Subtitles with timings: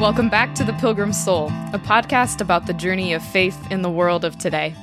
[0.00, 3.90] Welcome back to The Pilgrim Soul, a podcast about the journey of faith in the
[3.90, 4.74] world of today.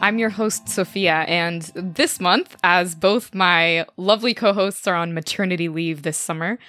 [0.00, 5.14] I'm your host, Sofia, and this month, as both my lovely co hosts are on
[5.14, 6.60] maternity leave this summer,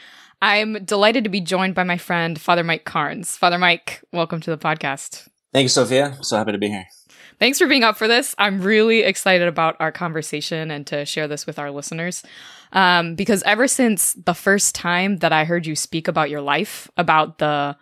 [0.42, 3.38] I'm delighted to be joined by my friend, Father Mike Cairnes.
[3.38, 5.28] Father Mike, welcome to the podcast.
[5.54, 6.18] Thank you, Sofia.
[6.22, 6.88] So happy to be here.
[7.40, 8.34] Thanks for being up for this.
[8.38, 12.24] I'm really excited about our conversation and to share this with our listeners.
[12.74, 16.90] Um, because ever since the first time that I heard you speak about your life,
[16.98, 17.78] about the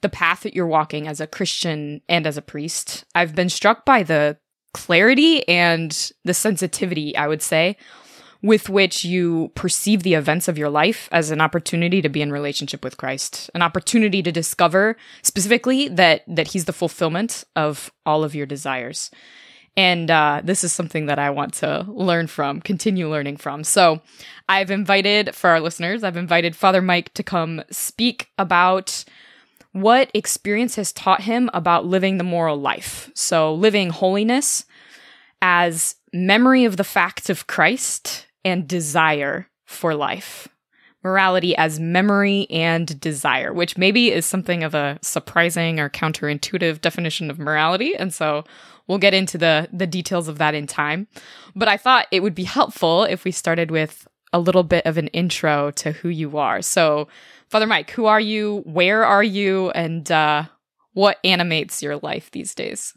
[0.00, 3.84] the path that you're walking as a Christian and as a priest, I've been struck
[3.84, 4.36] by the
[4.74, 7.76] clarity and the sensitivity, I would say,
[8.42, 12.32] with which you perceive the events of your life as an opportunity to be in
[12.32, 18.24] relationship with Christ, an opportunity to discover specifically that that He's the fulfillment of all
[18.24, 19.10] of your desires.
[19.76, 23.64] And uh, this is something that I want to learn from, continue learning from.
[23.64, 24.02] So
[24.48, 29.04] I've invited, for our listeners, I've invited Father Mike to come speak about
[29.72, 33.10] what experience has taught him about living the moral life.
[33.14, 34.66] So living holiness
[35.40, 40.48] as memory of the facts of Christ and desire for life.
[41.02, 47.30] Morality as memory and desire, which maybe is something of a surprising or counterintuitive definition
[47.30, 47.96] of morality.
[47.96, 48.44] And so
[48.92, 51.06] we'll get into the, the details of that in time.
[51.56, 54.98] But I thought it would be helpful if we started with a little bit of
[54.98, 56.60] an intro to who you are.
[56.60, 57.08] So,
[57.48, 58.62] Father Mike, who are you?
[58.66, 59.70] Where are you?
[59.70, 60.44] And uh,
[60.92, 62.92] what animates your life these days?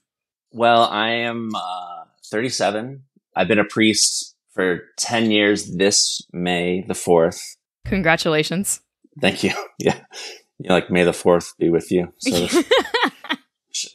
[0.51, 3.01] Well, I am uh, 37.
[3.33, 7.39] I've been a priest for 10 years this May the 4th.
[7.85, 8.81] Congratulations.
[9.21, 9.51] Thank you.
[9.79, 9.99] Yeah.
[10.59, 12.11] yeah like, May the 4th be with you.
[12.19, 12.47] So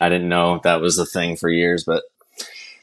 [0.01, 2.05] I didn't know that was a thing for years, but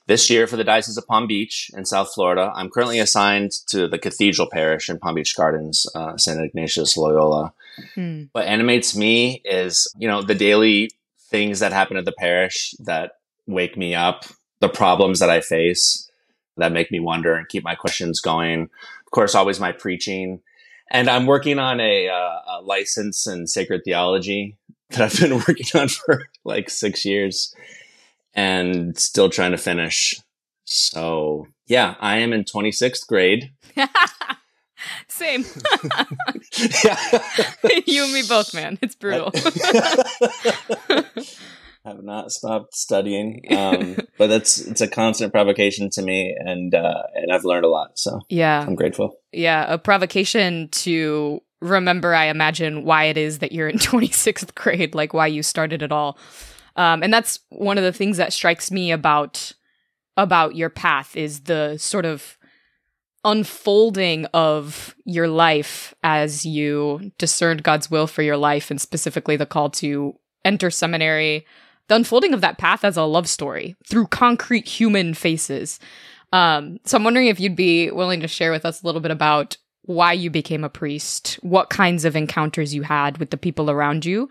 [0.08, 3.88] this year for the Diocese of Palm Beach in South Florida, I'm currently assigned to
[3.88, 6.40] the Cathedral Parish in Palm Beach Gardens, uh, St.
[6.40, 7.54] Ignatius Loyola.
[7.94, 8.24] Hmm.
[8.32, 10.92] What animates me is, you know, the daily
[11.30, 13.18] things that happen at the parish that
[13.48, 14.26] wake me up,
[14.62, 16.10] the problems that I face,
[16.56, 18.62] that make me wonder and keep my questions going.
[18.62, 20.42] Of course, always my preaching.
[20.90, 24.56] And I'm working on a, uh, a license in sacred theology
[24.90, 27.54] that I've been working on for like six years
[28.34, 30.20] and still trying to finish.
[30.66, 33.52] So yeah, I am in 26th grade.
[35.08, 35.44] Same.
[37.86, 38.78] you and me both, man.
[38.82, 39.32] It's brutal
[41.88, 43.42] I have not stopped studying.
[43.50, 47.70] Um, but that's it's a constant provocation to me, and uh, and I've learned a
[47.70, 47.98] lot.
[47.98, 49.18] So yeah, I'm grateful.
[49.32, 52.14] Yeah, a provocation to remember.
[52.14, 55.92] I imagine why it is that you're in 26th grade, like why you started it
[55.92, 56.18] all.
[56.76, 59.54] Um, and that's one of the things that strikes me about
[60.16, 62.38] about your path is the sort of
[63.24, 69.46] unfolding of your life as you discerned God's will for your life and specifically the
[69.46, 71.46] call to enter seminary,
[71.88, 75.80] the unfolding of that path as a love story through concrete human faces.
[76.34, 79.12] Um, so I'm wondering if you'd be willing to share with us a little bit
[79.12, 83.72] about why you became a priest, what kinds of encounters you had with the people
[83.72, 84.30] around you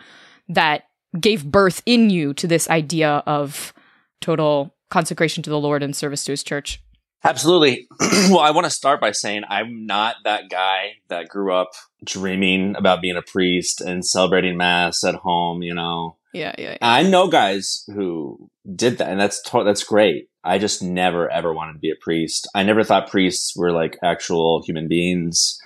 [0.48, 0.84] that
[1.18, 3.72] gave birth in you to this idea of
[4.20, 6.82] total consecration to the Lord and service to his church.
[7.24, 7.88] Absolutely.
[8.00, 11.70] well, I want to start by saying I'm not that guy that grew up
[12.04, 16.78] dreaming about being a priest and celebrating mass at home, you know, yeah, yeah, yeah.
[16.82, 20.28] I know guys who did that, and that's to- that's great.
[20.46, 22.48] I just never ever wanted to be a priest.
[22.54, 25.60] I never thought priests were like actual human beings.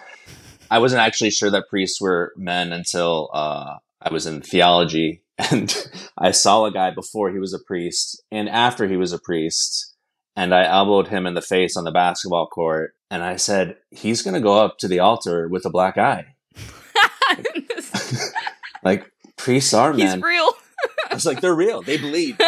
[0.70, 5.74] I wasn't actually sure that priests were men until uh, I was in theology, and
[6.16, 9.94] I saw a guy before he was a priest and after he was a priest,
[10.34, 14.22] and I elbowed him in the face on the basketball court, and I said, "He's
[14.22, 16.34] going to go up to the altar with a black eye."
[18.82, 20.16] like priests are man.
[20.16, 20.50] He's real.
[21.10, 21.82] I was like, they're real.
[21.82, 22.38] They bleed.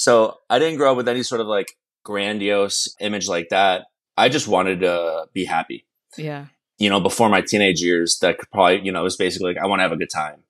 [0.00, 3.88] So I didn't grow up with any sort of like grandiose image like that.
[4.16, 5.84] I just wanted to be happy.
[6.16, 6.46] Yeah.
[6.78, 9.62] You know, before my teenage years, that could probably, you know, it was basically like,
[9.62, 10.42] I want to have a good time.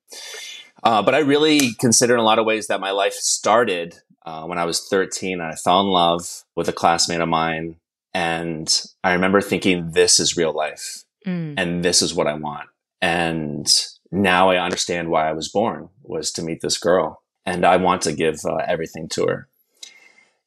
[0.85, 4.45] Uh, but I really consider in a lot of ways that my life started uh,
[4.45, 5.41] when I was 13.
[5.41, 7.75] I fell in love with a classmate of mine.
[8.15, 11.03] And I remember thinking, this is real life.
[11.27, 11.55] Mm.
[11.57, 12.69] And this is what I want.
[13.03, 13.69] And
[14.13, 17.21] now I understand why I was born was to meet this girl
[17.51, 19.49] and I want to give uh, everything to her.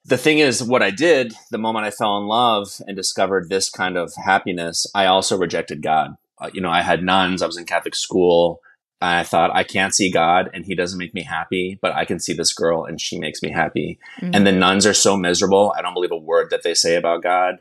[0.06, 3.70] The thing is, what I did the moment I fell in love and discovered this
[3.70, 6.16] kind of happiness, I also rejected God.
[6.38, 8.62] Uh, you know, I had nuns, I was in Catholic school.
[9.02, 12.22] I thought, I can't see God and he doesn't make me happy, but I can
[12.22, 14.00] see this girl and she makes me happy.
[14.22, 14.34] Mm-hmm.
[14.34, 15.74] And the nuns are so miserable.
[15.78, 17.60] I don't believe a word that they say about God.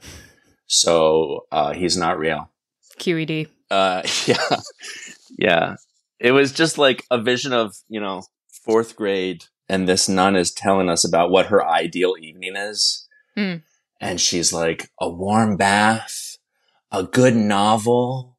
[0.66, 2.48] So uh, he's not real.
[2.98, 3.48] QED.
[3.72, 4.60] Uh, yeah.
[5.36, 5.76] Yeah
[6.22, 8.22] it was just like a vision of, you know,
[8.64, 9.44] fourth grade.
[9.68, 13.08] And this nun is telling us about what her ideal evening is.
[13.38, 13.62] Mm.
[14.00, 16.36] And she's like, a warm bath,
[16.90, 18.36] a good novel,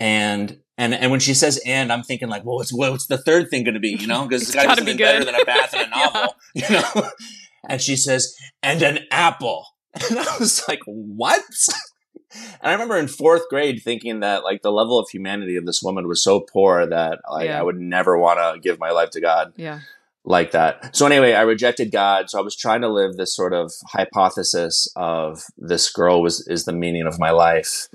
[0.00, 3.50] and and and when she says "and," I'm thinking like, well, what's what's the third
[3.50, 3.90] thing going to be?
[3.90, 6.34] You know, because it's got to be better than a bath and a novel.
[6.54, 6.82] yeah.
[6.94, 7.08] You know,
[7.68, 11.42] and she says, "and an apple," and I was like, what?
[12.34, 15.82] And I remember in fourth grade thinking that like the level of humanity of this
[15.82, 17.58] woman was so poor that like Yeah.
[17.58, 19.80] I would never want to give my life to God Yeah.
[20.24, 20.94] like that.
[20.96, 22.30] So anyway, I rejected God.
[22.30, 26.64] So I was trying to live this sort of hypothesis of this girl was is
[26.64, 27.88] the meaning of my life,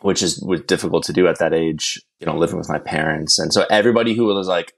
[0.00, 3.38] which is was difficult to do at that age, you know, living with my parents.
[3.38, 4.74] And so everybody who was like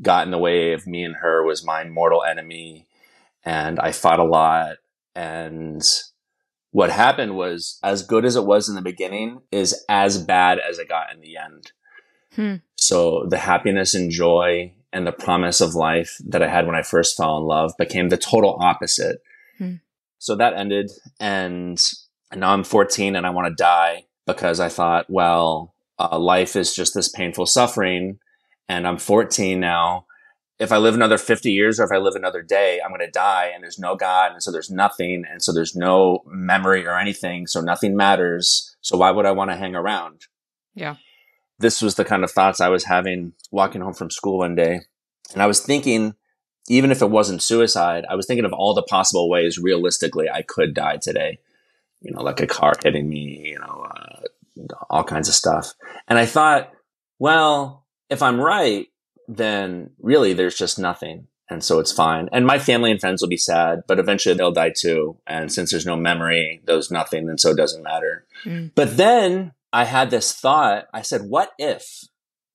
[0.00, 2.86] got in the way of me and her was my mortal enemy.
[3.44, 4.76] And I fought a lot.
[5.14, 5.82] And
[6.72, 10.78] what happened was as good as it was in the beginning is as bad as
[10.78, 11.72] it got in the end.
[12.34, 12.54] Hmm.
[12.76, 16.82] So the happiness and joy and the promise of life that I had when I
[16.82, 19.22] first fell in love became the total opposite.
[19.58, 19.76] Hmm.
[20.18, 20.90] So that ended
[21.20, 21.78] and
[22.34, 26.74] now I'm 14 and I want to die because I thought, well, uh, life is
[26.74, 28.18] just this painful suffering
[28.66, 30.06] and I'm 14 now.
[30.62, 33.10] If I live another 50 years or if I live another day, I'm going to
[33.10, 34.30] die and there's no God.
[34.30, 35.24] And so there's nothing.
[35.28, 37.48] And so there's no memory or anything.
[37.48, 38.76] So nothing matters.
[38.80, 40.26] So why would I want to hang around?
[40.72, 40.96] Yeah.
[41.58, 44.82] This was the kind of thoughts I was having walking home from school one day.
[45.32, 46.14] And I was thinking,
[46.68, 50.42] even if it wasn't suicide, I was thinking of all the possible ways realistically I
[50.42, 51.40] could die today.
[52.00, 54.20] You know, like a car hitting me, you know, uh,
[54.88, 55.74] all kinds of stuff.
[56.06, 56.70] And I thought,
[57.18, 58.86] well, if I'm right,
[59.36, 61.26] then really there's just nothing.
[61.50, 62.28] And so it's fine.
[62.32, 65.18] And my family and friends will be sad, but eventually they'll die too.
[65.26, 67.28] And since there's no memory, there's nothing.
[67.28, 68.24] And so it doesn't matter.
[68.44, 68.72] Mm.
[68.74, 70.86] But then I had this thought.
[70.94, 72.04] I said, what if,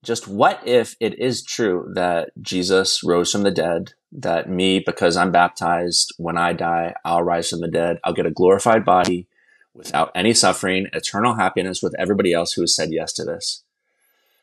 [0.03, 5.15] just what if it is true that Jesus rose from the dead, that me, because
[5.15, 7.99] I'm baptized, when I die, I'll rise from the dead.
[8.03, 9.27] I'll get a glorified body
[9.75, 13.63] without any suffering, eternal happiness with everybody else who has said yes to this.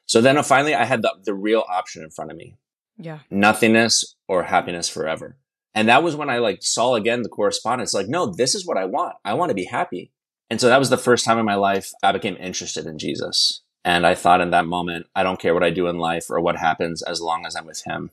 [0.06, 2.56] So then finally I had the, the real option in front of me
[2.98, 3.20] Yeah.
[3.30, 5.36] nothingness or happiness forever.
[5.74, 8.78] And that was when I like saw again the correspondence, like, no, this is what
[8.78, 9.16] I want.
[9.24, 10.12] I want to be happy.
[10.50, 13.62] And so that was the first time in my life I became interested in Jesus.
[13.84, 16.40] And I thought in that moment, I don't care what I do in life or
[16.40, 18.10] what happens as long as I'm with him.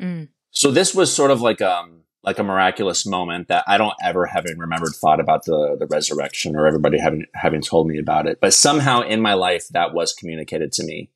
[0.00, 0.28] Mm.
[0.50, 4.26] So this was sort of like um like a miraculous moment that I don't ever
[4.26, 8.38] having remembered thought about the the resurrection or everybody having having told me about it.
[8.40, 11.10] But somehow in my life that was communicated to me.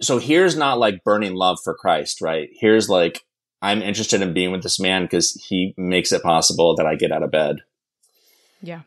[0.00, 2.48] So here's not like burning love for Christ, right?
[2.52, 3.24] Here's like
[3.60, 7.10] I'm interested in being with this man because he makes it possible that I get
[7.12, 7.56] out of bed.
[8.62, 8.82] Yeah.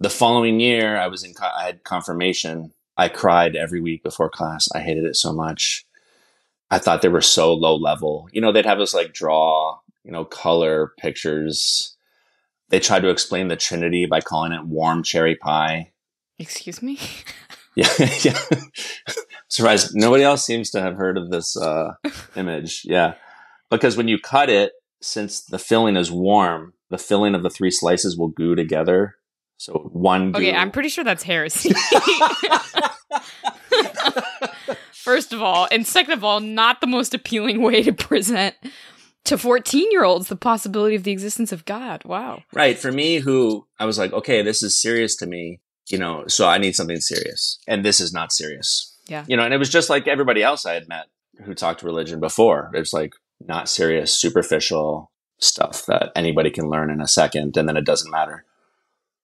[0.00, 2.72] The following year, I was in co- I had confirmation.
[2.96, 4.68] I cried every week before class.
[4.74, 5.86] I hated it so much.
[6.70, 8.28] I thought they were so low level.
[8.32, 11.96] You know, they'd have us like draw, you know, color pictures.
[12.70, 15.92] They tried to explain the Trinity by calling it warm cherry pie.
[16.38, 16.98] Excuse me?
[17.78, 17.92] Yeah,
[18.22, 18.38] yeah.
[19.48, 21.92] Surprised nobody else seems to have heard of this uh,
[22.36, 22.82] image.
[22.84, 23.14] Yeah,
[23.70, 27.70] because when you cut it, since the filling is warm, the filling of the three
[27.70, 29.16] slices will goo together.
[29.58, 30.34] So one.
[30.34, 31.72] Okay, I'm pretty sure that's heresy.
[34.92, 38.54] First of all, and second of all, not the most appealing way to present
[39.24, 42.04] to 14 year olds the possibility of the existence of God.
[42.04, 42.42] Wow.
[42.52, 42.78] Right.
[42.78, 46.48] For me, who I was like, okay, this is serious to me, you know, so
[46.48, 47.58] I need something serious.
[47.66, 48.95] And this is not serious.
[49.06, 49.24] Yeah.
[49.28, 51.06] You know, and it was just like everybody else I had met
[51.44, 52.70] who talked religion before.
[52.74, 57.76] It's like not serious, superficial stuff that anybody can learn in a second and then
[57.76, 58.44] it doesn't matter.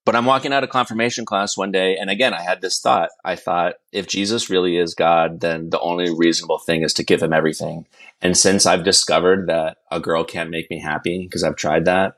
[0.05, 3.11] But I'm walking out of confirmation class one day, and again, I had this thought.
[3.23, 7.23] I thought, if Jesus really is God, then the only reasonable thing is to give
[7.23, 7.85] him everything.
[8.21, 12.17] And since I've discovered that a girl can't make me happy because I've tried that,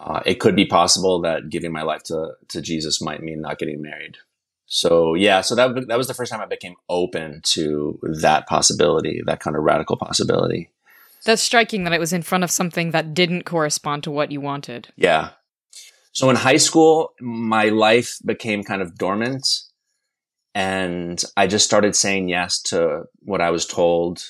[0.00, 3.58] uh, it could be possible that giving my life to, to Jesus might mean not
[3.58, 4.16] getting married.
[4.72, 9.20] So yeah, so that that was the first time I became open to that possibility,
[9.26, 10.70] that kind of radical possibility.
[11.24, 14.40] That's striking that it was in front of something that didn't correspond to what you
[14.40, 14.88] wanted.
[14.96, 15.30] Yeah.
[16.12, 19.46] So in high school, my life became kind of dormant
[20.54, 24.24] and I just started saying yes to what I was told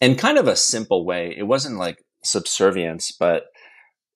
[0.00, 1.34] in kind of a simple way.
[1.36, 3.46] It wasn't like subservience, but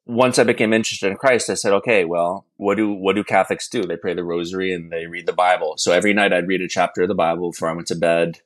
[0.08, 3.68] once I became interested in Christ, I said, okay, well, what do, what do Catholics
[3.68, 3.84] do?
[3.84, 5.74] They pray the rosary and they read the Bible.
[5.76, 8.40] So every night I'd read a chapter of the Bible before I went to bed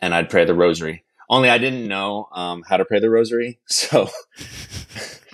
[0.00, 1.04] and I'd pray the rosary.
[1.28, 3.60] Only I didn't know um, how to pray the rosary.
[3.68, 4.08] So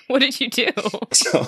[0.08, 0.68] What did you do?
[1.12, 1.46] so,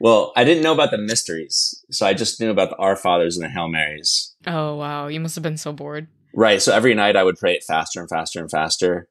[0.00, 1.84] well, I didn't know about the mysteries.
[1.90, 4.34] So I just knew about the Our Fathers and the Hail Marys.
[4.46, 5.08] Oh, wow.
[5.08, 6.08] You must have been so bored.
[6.34, 6.60] Right.
[6.60, 9.08] So every night I would pray it faster and faster and faster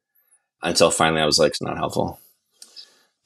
[0.63, 2.19] until finally I was like, it's not helpful.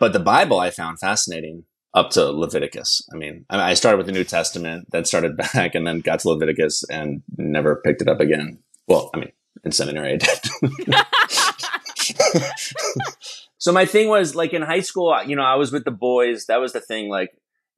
[0.01, 3.07] But the Bible I found fascinating up to Leviticus.
[3.13, 6.29] I mean, I started with the New Testament, then started back, and then got to
[6.29, 8.57] Leviticus and never picked it up again.
[8.87, 9.31] Well, I mean,
[9.63, 10.39] in seminary I did.
[13.59, 16.47] so my thing was like in high school, you know, I was with the boys.
[16.47, 17.07] That was the thing.
[17.07, 17.29] Like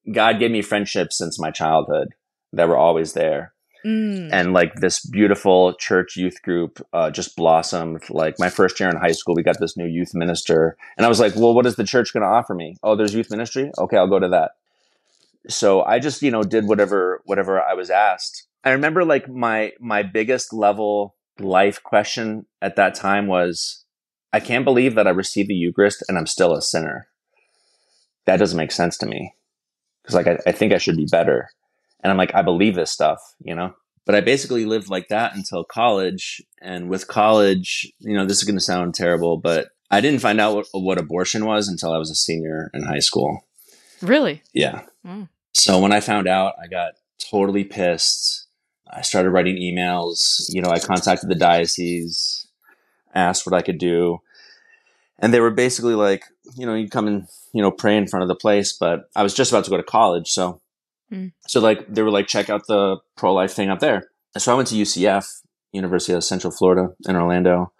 [0.10, 2.08] God gave me friendships since my childhood
[2.54, 3.53] that were always there.
[3.86, 4.30] Mm.
[4.32, 8.02] And like this beautiful church youth group uh, just blossomed.
[8.10, 11.10] Like my first year in high school, we got this new youth minister, and I
[11.10, 12.78] was like, "Well, what is the church going to offer me?
[12.82, 13.72] Oh, there's youth ministry.
[13.78, 14.52] Okay, I'll go to that."
[15.50, 18.48] So I just you know did whatever whatever I was asked.
[18.64, 23.84] I remember like my my biggest level life question at that time was,
[24.32, 27.08] I can't believe that I received the Eucharist and I'm still a sinner.
[28.26, 29.34] That doesn't make sense to me
[30.02, 31.50] because like I, I think I should be better.
[32.04, 33.74] And I'm like, I believe this stuff, you know?
[34.06, 36.42] But I basically lived like that until college.
[36.62, 40.42] And with college, you know, this is going to sound terrible, but I didn't find
[40.42, 43.46] out what, what, abortion was until I was a senior in high school.
[44.02, 44.44] Really?
[44.54, 44.82] Yeah.
[45.06, 45.30] Mm.
[45.54, 48.48] So when I found out, I got totally pissed.
[48.92, 50.46] I started writing emails.
[50.50, 52.48] You know, I contacted the diocese,
[53.16, 54.20] asked what I could do.
[55.20, 56.26] And they were basically like,
[56.58, 58.74] you know, you come and, you know, pray in front of the place.
[58.74, 60.30] But I was just about to go to college.
[60.30, 60.60] So
[61.14, 61.32] Mm.
[61.48, 64.10] So like they were like, check out the pro life thing up there.
[64.38, 65.42] So I went to UCF,
[65.72, 67.72] University of Central Florida in Orlando,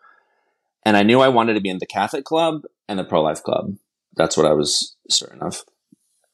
[0.86, 3.42] and I knew I wanted to be in the Catholic club and the pro life
[3.42, 3.76] club.
[4.16, 5.64] That's what I was certain of.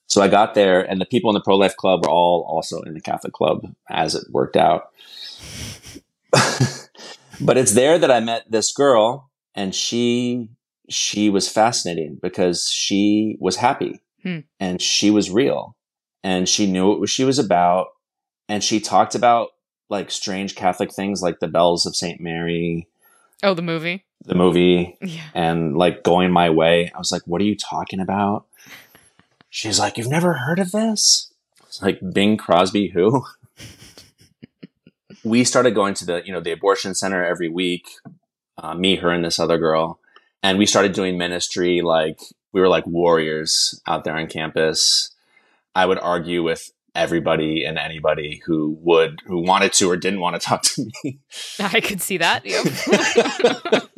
[0.08, 2.82] So I got there, and the people in the pro life club were all also
[2.82, 4.90] in the Catholic club, as it worked out.
[7.42, 10.50] but it's there that I met this girl, and she
[10.90, 14.40] she was fascinating because she was happy hmm.
[14.60, 15.76] and she was real
[16.24, 17.88] and she knew what she was about.
[18.48, 19.50] And she talked about
[19.90, 22.20] like strange Catholic things like the bells of St.
[22.20, 22.88] Mary.
[23.44, 24.06] Oh, the movie.
[24.26, 24.98] The movie.
[25.02, 25.24] Yeah.
[25.34, 26.92] And like going my way.
[26.94, 28.46] I was like, what are you talking about?
[29.50, 31.32] She's like, You've never heard of this?
[31.66, 33.26] It's like Bing Crosby who?
[35.24, 37.88] we started going to the, you know, the abortion center every week.
[38.58, 40.00] Uh, me, her, and this other girl.
[40.44, 42.20] And we started doing ministry like
[42.52, 45.12] we were like warriors out there on campus.
[45.76, 50.40] I would argue with everybody and anybody who would who wanted to or didn't want
[50.40, 51.20] to talk to me.
[51.60, 52.44] I could see that.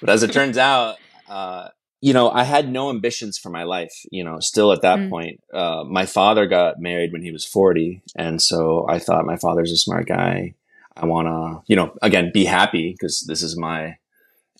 [0.00, 0.96] But as it turns out,
[1.30, 1.68] uh,
[2.02, 3.94] you know, I had no ambitions for my life.
[4.10, 5.08] You know, still at that mm.
[5.08, 9.38] point, uh, my father got married when he was forty, and so I thought my
[9.38, 10.54] father's a smart guy.
[10.94, 13.96] I want to, you know, again, be happy because this is my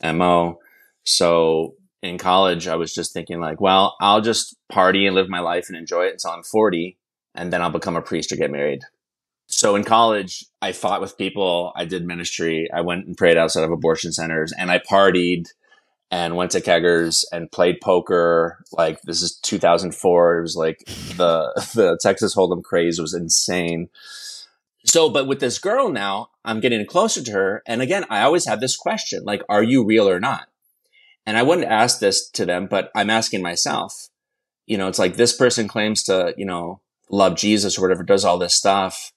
[0.02, 0.60] mo.
[1.04, 1.74] So
[2.04, 5.68] in college, I was just thinking like, well, I'll just party and live my life
[5.68, 6.98] and enjoy it until I'm 40
[7.34, 8.82] and then I'll become a priest or get married.
[9.46, 11.72] So in college, I fought with people.
[11.74, 12.68] I did ministry.
[12.72, 15.46] I went and prayed outside of abortion centers and I partied
[16.10, 18.62] and went to keggers and played poker.
[18.70, 20.38] Like this is 2004.
[20.38, 20.84] It was like
[21.16, 23.88] the, the Texas Hold'em craze was insane.
[24.84, 27.62] So, but with this girl now, I'm getting closer to her.
[27.66, 30.48] And again, I always have this question, like, are you real or not?
[31.26, 34.08] And I wouldn't ask this to them, but I'm asking myself,
[34.66, 38.24] you know, it's like this person claims to, you know, love Jesus or whatever, does
[38.24, 39.12] all this stuff,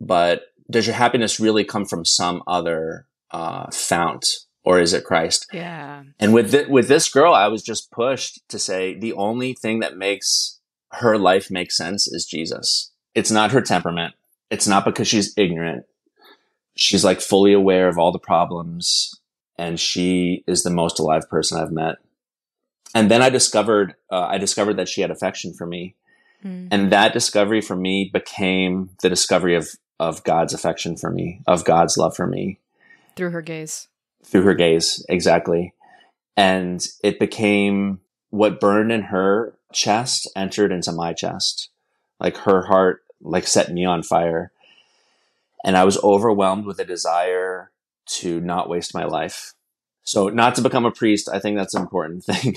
[0.00, 4.26] but does your happiness really come from some other uh, fount
[4.64, 5.46] or is it Christ?
[5.52, 6.04] Yeah.
[6.18, 9.80] And with th- with this girl, I was just pushed to say the only thing
[9.80, 10.60] that makes
[10.92, 12.92] her life make sense is Jesus.
[13.14, 14.14] It's not her temperament.
[14.50, 15.84] It's not because she's ignorant.
[16.74, 19.20] She's like fully aware of all the problems
[19.62, 21.98] and she is the most alive person I've met.
[22.96, 25.94] And then I discovered, uh, I discovered that she had affection for me.
[26.44, 26.66] Mm.
[26.72, 29.68] And that discovery for me became the discovery of,
[30.00, 32.58] of God's affection for me, of God's love for me.
[33.14, 33.86] Through her gaze.
[34.24, 35.72] Through her gaze, exactly.
[36.36, 38.00] And it became
[38.30, 41.68] what burned in her chest entered into my chest.
[42.18, 44.50] Like her heart, like set me on fire.
[45.64, 47.71] And I was overwhelmed with a desire
[48.06, 49.54] to not waste my life.
[50.02, 52.56] So not to become a priest, I think that's an important thing.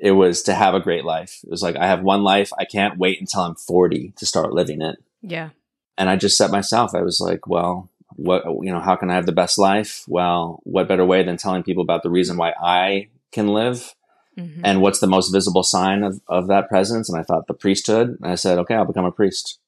[0.00, 1.40] it was to have a great life.
[1.44, 2.52] It was like, I have one life.
[2.58, 4.96] I can't wait until I'm 40 to start living it.
[5.22, 5.50] Yeah.
[5.98, 9.14] And I just set myself, I was like, well, what, you know, how can I
[9.14, 10.04] have the best life?
[10.06, 13.94] Well, what better way than telling people about the reason why I can live
[14.38, 14.60] mm-hmm.
[14.64, 17.08] and what's the most visible sign of, of that presence?
[17.08, 18.18] And I thought the priesthood.
[18.20, 19.58] And I said, okay, I'll become a priest.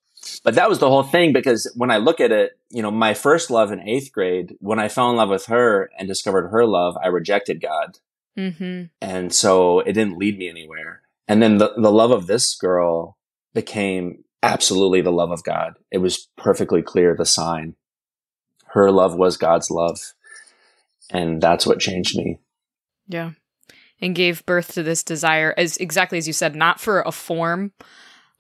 [0.45, 3.15] But that was the whole thing because when I look at it, you know, my
[3.15, 6.65] first love in eighth grade, when I fell in love with her and discovered her
[6.67, 7.99] love, I rejected God.
[8.37, 8.85] Mm-hmm.
[9.01, 11.03] And so it didn't lead me anywhere.
[11.27, 13.19] And then the, the love of this girl
[13.53, 15.75] became absolutely the love of God.
[15.91, 17.75] It was perfectly clear, the sign.
[18.69, 19.99] her love was God's love.
[21.11, 22.39] And that's what changed me.
[23.09, 23.33] Yeah.
[24.01, 27.73] And gave birth to this desire as exactly as you said, not for a form.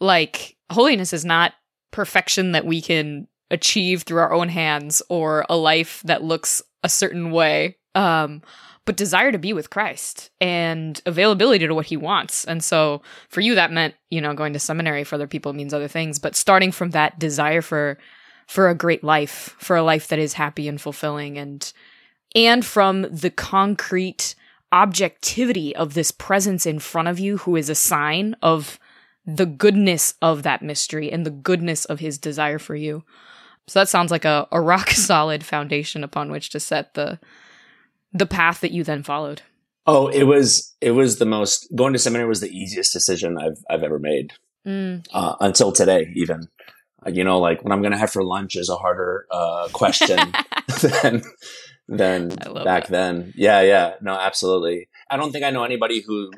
[0.00, 1.54] Like holiness is not
[1.90, 6.88] perfection that we can achieve through our own hands or a life that looks a
[6.88, 7.76] certain way.
[7.94, 8.42] Um,
[8.84, 12.46] but desire to be with Christ and availability to what he wants.
[12.46, 15.74] And so for you, that meant, you know, going to seminary for other people means
[15.74, 17.98] other things, but starting from that desire for,
[18.46, 21.70] for a great life, for a life that is happy and fulfilling and,
[22.34, 24.34] and from the concrete
[24.72, 28.78] objectivity of this presence in front of you who is a sign of
[29.28, 33.04] the goodness of that mystery and the goodness of his desire for you.
[33.66, 37.20] So that sounds like a, a rock solid foundation upon which to set the
[38.10, 39.42] the path that you then followed?
[39.86, 43.58] Oh, it was it was the most going to seminary was the easiest decision I've
[43.68, 44.32] I've ever made
[44.66, 45.06] mm.
[45.12, 46.10] uh, until today.
[46.16, 46.48] Even
[47.06, 49.68] uh, you know, like what I'm going to have for lunch is a harder uh,
[49.74, 50.18] question
[51.02, 51.22] than
[51.86, 52.88] than back that.
[52.88, 53.34] then.
[53.36, 54.88] Yeah, yeah, no, absolutely.
[55.10, 56.30] I don't think I know anybody who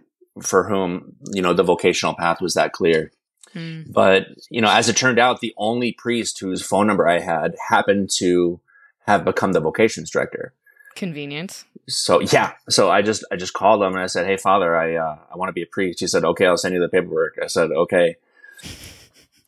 [0.42, 3.10] for whom you know the vocational path was that clear.
[3.54, 3.92] Mm.
[3.92, 7.56] But you know, as it turned out, the only priest whose phone number I had
[7.68, 8.60] happened to
[9.06, 10.52] have become the vocations director.
[10.94, 11.64] Convenient.
[11.88, 14.94] So yeah, so I just I just called him and I said, "Hey, Father, I
[14.94, 17.38] uh, I want to be a priest." He said, "Okay, I'll send you the paperwork."
[17.42, 18.16] I said, "Okay,"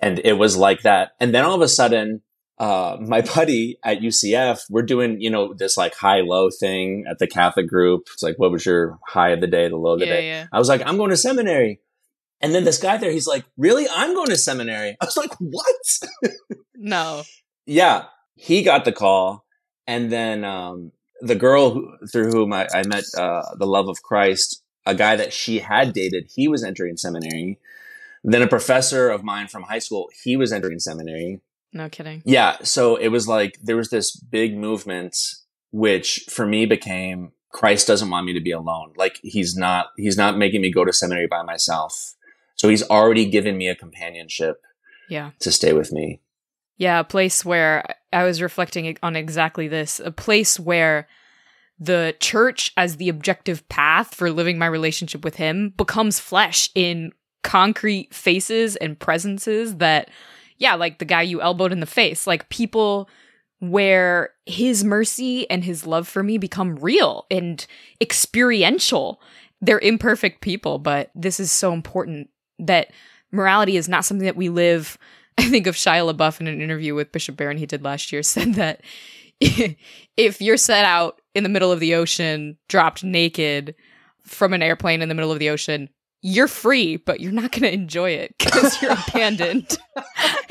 [0.01, 1.15] and it was like that.
[1.21, 2.23] And then all of a sudden,
[2.59, 7.19] uh, my buddy at UCF, we're doing you know this like high low thing at
[7.19, 8.09] the Catholic group.
[8.13, 10.29] It's like, what was your high of the day, the low of the yeah, day?
[10.29, 10.47] Yeah.
[10.53, 11.81] I was like, I'm going to seminary.
[12.43, 13.87] And then this guy there, he's like, really?
[13.89, 14.97] I'm going to seminary.
[15.01, 16.35] I was like, what?
[16.75, 17.23] no.
[17.65, 18.07] Yeah.
[18.35, 19.45] He got the call.
[19.87, 20.91] And then, um,
[21.21, 25.15] the girl who, through whom I, I met uh, the love of Christ, a guy
[25.15, 27.61] that she had dated, he was entering seminary.
[28.25, 31.41] Then a professor of mine from high school, he was entering seminary.
[31.73, 32.23] No kidding.
[32.25, 32.57] Yeah.
[32.63, 35.17] So it was like there was this big movement,
[35.71, 38.93] which for me became Christ doesn't want me to be alone.
[38.97, 42.15] Like he's not, he's not making me go to seminary by myself.
[42.57, 44.61] So he's already given me a companionship.
[45.09, 45.33] Yeah.
[45.41, 46.21] To stay with me.
[46.79, 50.01] Yeah, a place where I was reflecting on exactly this.
[50.01, 51.07] A place where
[51.79, 57.13] the church as the objective path for living my relationship with him becomes flesh in
[57.43, 60.09] concrete faces and presences that
[60.63, 63.11] yeah, like the guy you elbowed in the face, like people
[63.59, 67.67] where his mercy and his love for me become real and
[68.01, 69.21] experiential.
[69.61, 72.93] They're imperfect people, but this is so important that
[73.33, 74.97] morality is not something that we live
[75.39, 78.23] I think of Shia LaBeouf in an interview with Bishop Barron he did last year
[78.23, 78.83] said that
[79.41, 83.75] if you're set out in the middle of the ocean, dropped naked
[84.23, 85.89] from an airplane in the middle of the ocean,
[86.23, 89.77] you're free, but you're not going to enjoy it because you're abandoned.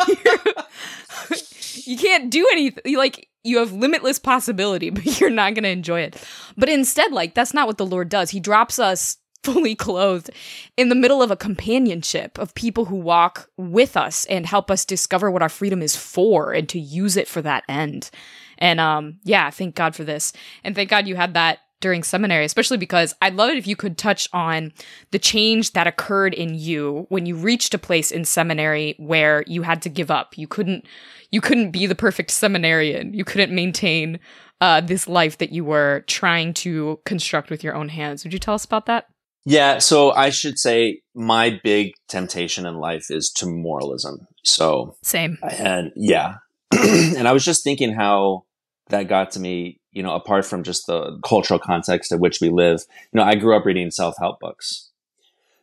[1.86, 2.98] you can't do anything.
[2.98, 6.22] Like, you have limitless possibility, but you're not going to enjoy it.
[6.58, 8.30] But instead, like, that's not what the Lord does.
[8.30, 10.30] He drops us fully clothed
[10.78, 14.86] in the middle of a companionship of people who walk with us and help us
[14.86, 18.12] discover what our freedom is for and to use it for that end.
[18.60, 20.32] And um yeah, thank God for this.
[20.64, 23.76] And thank God you had that during seminary, especially because I'd love it if you
[23.76, 24.72] could touch on
[25.12, 29.64] the change that occurred in you when you reached a place in seminary where you
[29.64, 30.38] had to give up.
[30.38, 30.86] You couldn't
[31.32, 33.14] you couldn't be the perfect seminarian.
[33.14, 34.20] You couldn't maintain
[34.60, 38.24] uh, this life that you were trying to construct with your own hands.
[38.24, 39.08] Would you tell us about that?
[39.44, 44.28] Yeah, so I should say my big temptation in life is to moralism.
[44.44, 45.40] So same.
[45.42, 46.36] And yeah.
[46.72, 48.46] and I was just thinking how
[48.90, 52.50] that got to me, you know, apart from just the cultural context in which we
[52.50, 52.86] live.
[53.12, 54.90] You know, I grew up reading self-help books.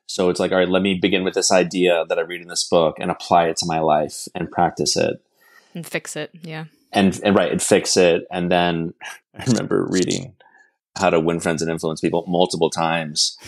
[0.06, 2.48] So it's like, all right, let me begin with this idea that I read in
[2.48, 5.22] this book and apply it to my life and practice it.
[5.74, 6.30] And fix it.
[6.42, 6.64] Yeah.
[6.92, 8.26] And and right, and fix it.
[8.30, 8.94] And then
[9.38, 10.34] I remember reading
[10.96, 13.38] how to win friends and influence people multiple times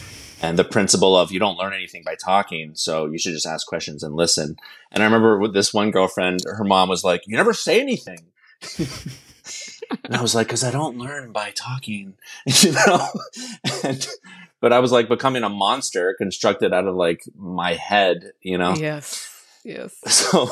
[0.43, 3.67] and the principle of you don't learn anything by talking so you should just ask
[3.67, 4.57] questions and listen
[4.93, 8.21] and i remember with this one girlfriend her mom was like you never say anything
[10.05, 12.15] and i was like because i don't learn by talking
[12.47, 13.09] you know
[13.85, 14.09] and,
[14.61, 18.75] but i was like becoming a monster constructed out of like my head you know
[18.75, 19.29] yes
[19.65, 20.49] yes so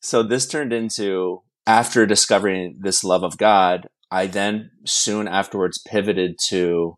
[0.00, 6.36] so this turned into after discovering this love of god i then soon afterwards pivoted
[6.48, 6.96] to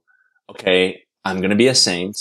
[0.48, 2.18] okay I'm going to be a saint.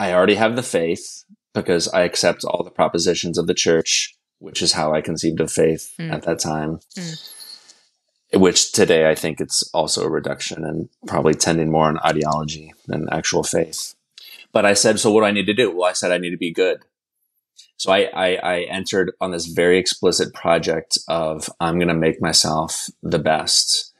[0.00, 4.62] I already have the faith because I accept all the propositions of the church, which
[4.62, 6.12] is how I conceived of faith mm.
[6.12, 6.78] at that time.
[6.96, 7.34] Mm.
[8.34, 13.08] Which today I think it's also a reduction and probably tending more on ideology than
[13.10, 13.94] actual faith.
[14.52, 15.74] But I said, so what do I need to do?
[15.74, 16.82] Well, I said I need to be good.
[17.78, 22.20] So I, I, I entered on this very explicit project of I'm going to make
[22.20, 23.92] myself the best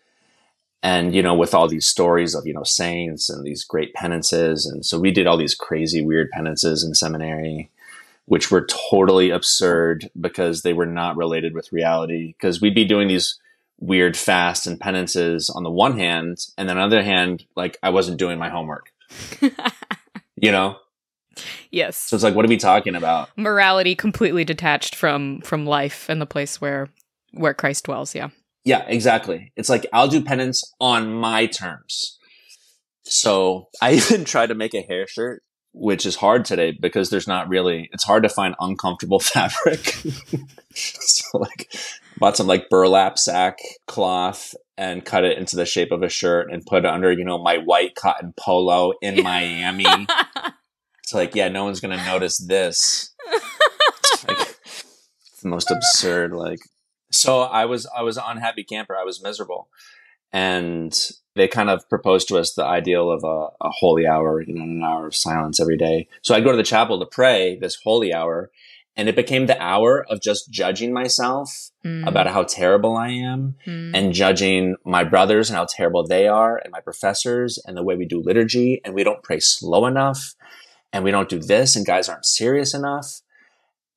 [0.83, 4.67] and you know with all these stories of you know saints and these great penances
[4.67, 7.71] and so we did all these crazy weird penances in seminary
[8.27, 13.09] which were totally absurd because they were not related with reality because we'd be doing
[13.09, 13.39] these
[13.79, 17.79] weird fasts and penances on the one hand and then on the other hand like
[17.83, 18.93] i wasn't doing my homework
[20.37, 20.77] you know
[21.71, 26.09] yes so it's like what are we talking about morality completely detached from from life
[26.09, 26.89] and the place where
[27.33, 28.31] where christ dwells yeah
[28.69, 29.51] yeah, exactly.
[29.57, 32.19] It's like I'll do penance on my terms.
[33.05, 37.27] So I even tried to make a hair shirt, which is hard today because there's
[37.27, 39.95] not really, it's hard to find uncomfortable fabric.
[40.75, 41.73] so like
[42.19, 46.53] bought some like burlap sack cloth and cut it into the shape of a shirt
[46.53, 49.85] and put it under, you know, my white cotton polo in Miami.
[51.03, 53.15] it's like, yeah, no one's to notice this.
[53.33, 56.61] It's, like, it's the most absurd, like,
[57.11, 58.97] so I was I was an unhappy camper.
[58.97, 59.69] I was miserable,
[60.33, 60.97] and
[61.37, 64.63] they kind of proposed to us the ideal of a, a holy hour, you know,
[64.63, 66.09] an hour of silence every day.
[66.23, 68.51] So I'd go to the chapel to pray this holy hour,
[68.99, 72.07] and it became the hour of just judging myself mm.
[72.07, 73.93] about how terrible I am, mm.
[73.95, 77.97] and judging my brothers and how terrible they are, and my professors and the way
[77.97, 80.35] we do liturgy, and we don't pray slow enough,
[80.93, 83.23] and we don't do this, and guys aren't serious enough.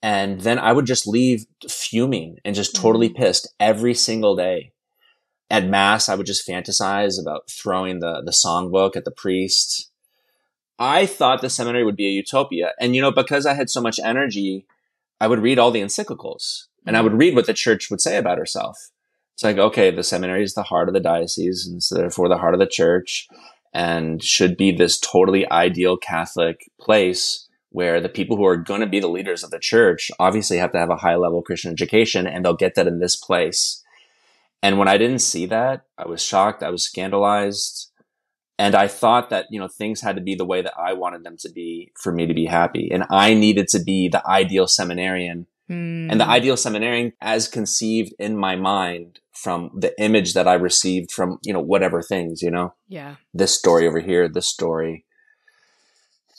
[0.04, 3.24] And then I would just leave fuming and just totally mm-hmm.
[3.24, 4.72] pissed every single day.
[5.50, 9.90] At mass, I would just fantasize about throwing the, the songbook at the priest.
[10.80, 12.72] I thought the seminary would be a utopia.
[12.80, 14.66] And, you know, because I had so much energy,
[15.22, 18.18] I would read all the encyclicals and I would read what the church would say
[18.18, 18.90] about herself.
[19.36, 22.40] It's like, okay, the seminary is the heart of the diocese and so therefore the
[22.40, 23.28] heart of the church
[23.72, 28.88] and should be this totally ideal Catholic place where the people who are going to
[28.88, 32.26] be the leaders of the church obviously have to have a high level Christian education
[32.26, 33.84] and they'll get that in this place.
[34.64, 36.64] And when I didn't see that, I was shocked.
[36.64, 37.91] I was scandalized.
[38.62, 41.24] And I thought that, you know, things had to be the way that I wanted
[41.24, 42.90] them to be for me to be happy.
[42.92, 45.48] And I needed to be the ideal seminarian.
[45.70, 46.12] Mm.
[46.12, 46.32] And the hmm.
[46.32, 51.54] ideal seminarian as conceived in my mind from the image that I received from, you
[51.54, 52.74] know, whatever things, you know?
[52.88, 53.16] Yeah.
[53.34, 55.06] This story over here, this story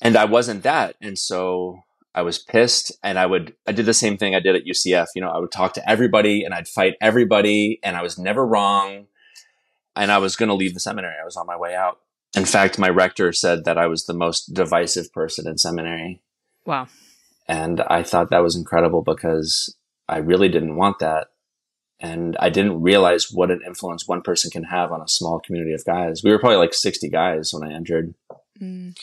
[0.02, 0.96] and I wasn't that.
[1.00, 4.56] And so I was pissed and I would, I did the same thing I did
[4.56, 5.06] at UCF.
[5.14, 8.44] You know, I would talk to everybody and I'd fight everybody and I was never
[8.44, 9.06] wrong.
[9.94, 11.14] And I was going to leave the seminary.
[11.20, 11.98] I was on my way out.
[12.36, 16.22] In fact, my rector said that I was the most divisive person in seminary.
[16.64, 16.88] Wow.
[17.46, 19.76] And I thought that was incredible because
[20.08, 21.28] I really didn't want that.
[22.00, 25.72] And I didn't realize what an influence one person can have on a small community
[25.72, 26.24] of guys.
[26.24, 28.14] We were probably like 60 guys when I entered.
[28.60, 28.96] Mm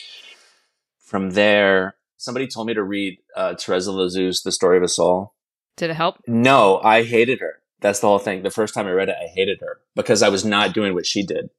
[1.10, 5.34] from there, somebody told me to read uh, Teresa Lisieux's The Story of a Soul.
[5.76, 6.18] Did it help?
[6.28, 7.60] No, I hated her.
[7.80, 8.44] That's the whole thing.
[8.44, 11.06] The first time I read it, I hated her because I was not doing what
[11.06, 11.50] she did.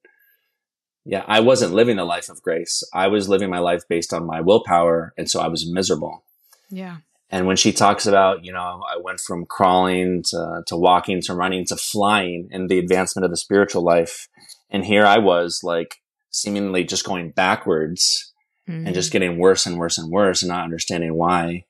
[1.06, 2.84] Yeah, I wasn't living the life of grace.
[2.94, 5.14] I was living my life based on my willpower.
[5.18, 6.24] And so I was miserable.
[6.70, 6.98] Yeah.
[7.30, 11.34] And when she talks about, you know, I went from crawling to, to walking to
[11.34, 14.28] running to flying in the advancement of the spiritual life.
[14.70, 15.96] And here I was like
[16.30, 18.34] seemingly just going backwards
[18.70, 18.86] mm-hmm.
[18.86, 19.14] and just mm-hmm.
[19.14, 21.66] getting worse and worse and worse and not understanding why.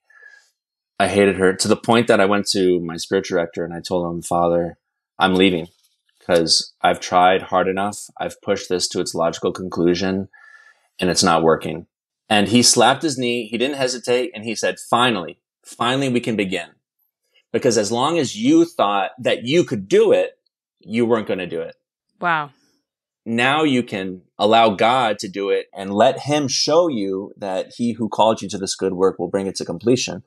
[0.99, 3.81] I hated her to the point that I went to my spiritual director and I
[3.81, 4.77] told him, Father,
[5.17, 5.67] I'm leaving
[6.21, 8.05] because I've tried hard enough.
[8.19, 10.29] I've pushed this to its logical conclusion
[10.99, 11.87] and it's not working.
[12.29, 13.47] And he slapped his knee.
[13.47, 14.31] He didn't hesitate.
[14.33, 16.69] And he said, finally, finally we can begin.
[17.51, 20.37] Because as long as you thought that you could do it,
[20.79, 21.75] you weren't going to do it.
[22.19, 22.51] Wow
[23.25, 27.93] now you can allow God to do it and let him show you that he
[27.93, 30.23] who called you to this good work will bring it to completion.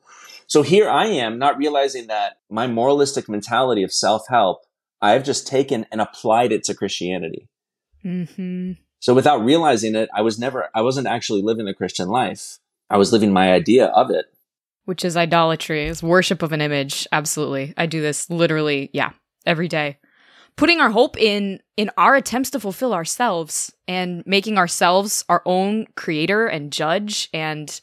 [0.47, 4.63] So here I am not realizing that my moralistic mentality of self-help,
[5.05, 7.49] I've just taken and applied it to Christianity.
[8.05, 8.73] Mm-hmm.
[9.01, 12.59] So without realizing it, I was never, I wasn't actually living the Christian life.
[12.89, 14.27] I was living my idea of it.
[14.85, 17.07] Which is idolatry, is worship of an image.
[17.13, 17.75] Absolutely.
[17.77, 19.13] I do this literally, yeah,
[19.47, 19.99] every day
[20.57, 25.87] putting our hope in in our attempts to fulfill ourselves and making ourselves our own
[25.97, 27.81] creator and judge and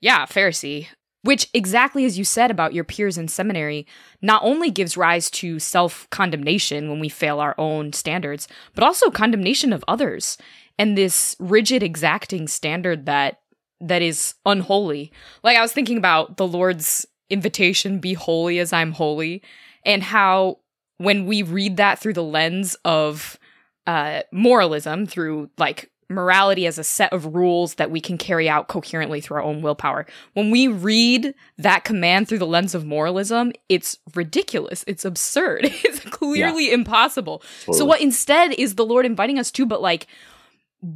[0.00, 0.88] yeah, Pharisee.
[1.24, 3.86] Which exactly as you said about your peers in seminary,
[4.20, 9.10] not only gives rise to self condemnation when we fail our own standards, but also
[9.10, 10.38] condemnation of others
[10.78, 13.40] and this rigid exacting standard that
[13.80, 15.12] that is unholy.
[15.42, 19.42] Like I was thinking about the Lord's invitation, be holy as I'm holy,
[19.84, 20.58] and how
[20.98, 23.38] when we read that through the lens of
[23.86, 28.68] uh, moralism, through like morality as a set of rules that we can carry out
[28.68, 30.06] coherently through our own willpower.
[30.32, 34.84] When we read that command through the lens of moralism, it's ridiculous.
[34.86, 35.70] It's absurd.
[35.84, 36.74] It's clearly yeah.
[36.74, 37.42] impossible.
[37.60, 37.78] Totally.
[37.78, 40.06] So, what instead is the Lord inviting us to, but like,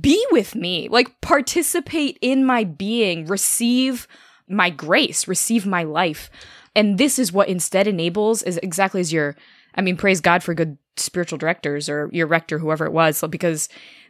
[0.01, 4.09] be with me, like, participate in my being, receive
[4.49, 6.31] my grace, receive my life.
[6.75, 9.37] And this is what instead enables, is exactly as your,
[9.75, 13.69] I mean, praise God for good spiritual directors or your rector, whoever it was, because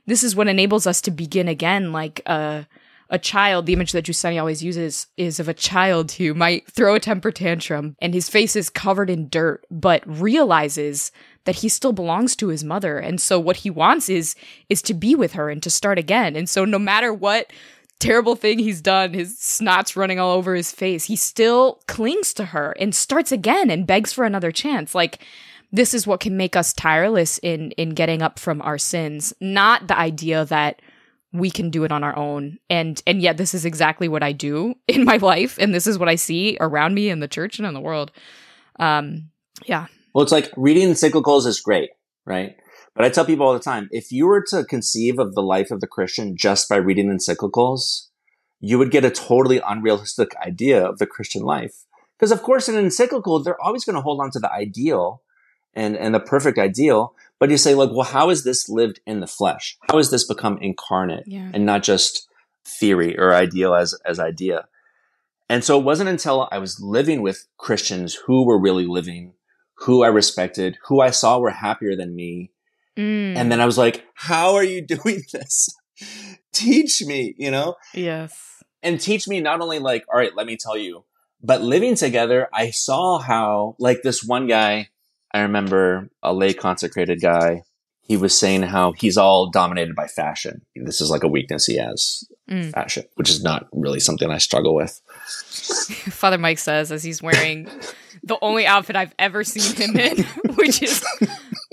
[0.09, 2.67] this is what enables us to begin again like a
[3.11, 6.95] a child the image that Giussani always uses is of a child who might throw
[6.95, 11.11] a temper tantrum and his face is covered in dirt but realizes
[11.45, 12.99] that he still belongs to his mother.
[12.99, 14.35] And so what he wants is
[14.69, 16.37] is to be with her and to start again.
[16.37, 17.51] And so no matter what
[17.99, 22.45] terrible thing he's done his snot's running all over his face he still clings to
[22.45, 24.95] her and starts again and begs for another chance.
[24.95, 25.21] Like
[25.71, 29.89] this is what can make us tireless in in getting up from our sins not
[29.89, 30.81] the idea that
[31.33, 32.59] we can do it on our own.
[32.71, 35.99] And and yet this is exactly what i do in my life and this is
[35.99, 38.13] what i see around me in the church and in the world.
[38.79, 39.31] Um
[39.67, 39.87] yeah.
[40.15, 41.91] Well it's like reading encyclicals is great
[42.25, 42.57] right?
[42.95, 45.71] But i tell people all the time if you were to conceive of the life
[45.71, 48.09] of the christian just by reading encyclicals
[48.61, 51.85] you would get a totally unrealistic idea of the christian life.
[52.19, 55.23] Because of course in an encyclical they're always going to hold on to the ideal
[55.79, 57.15] and, and the perfect ideal.
[57.39, 59.79] But you say, like, well, how is this lived in the flesh?
[59.89, 61.51] How has this become incarnate yeah.
[61.55, 62.29] and not just
[62.65, 64.67] theory or ideal as, as idea?
[65.49, 69.35] And so it wasn't until I was living with Christians who were really living,
[69.75, 72.51] who I respected, who I saw were happier than me.
[72.99, 73.37] Mm.
[73.37, 75.69] And then I was like, how are you doing this?
[76.53, 77.77] teach me, you know?
[77.95, 78.63] Yes.
[78.83, 81.05] And teach me not only like, all right, let me tell you,
[81.43, 84.89] but living together, I saw how like this one guy,
[85.39, 87.63] I remember a lay consecrated guy.
[88.01, 90.63] He was saying how he's all dominated by fashion.
[90.75, 92.73] This is like a weakness he has, mm.
[92.73, 95.01] fashion, which is not really something I struggle with.
[96.11, 97.69] Father Mike says as he's wearing
[98.25, 100.25] the only outfit I've ever seen him in,
[100.57, 101.05] which is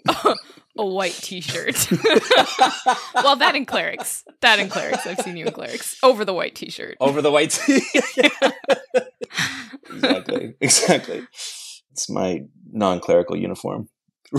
[0.08, 0.36] a,
[0.78, 1.90] a white t-shirt.
[3.16, 4.26] well, that in clerics.
[4.42, 5.08] That in clerics.
[5.08, 5.98] I've seen you in clerics.
[6.04, 6.98] Over the white t-shirt.
[7.00, 7.82] Over the white t
[9.90, 10.56] exactly.
[10.62, 11.24] Exactly.
[11.96, 13.88] It's my non-clerical uniform.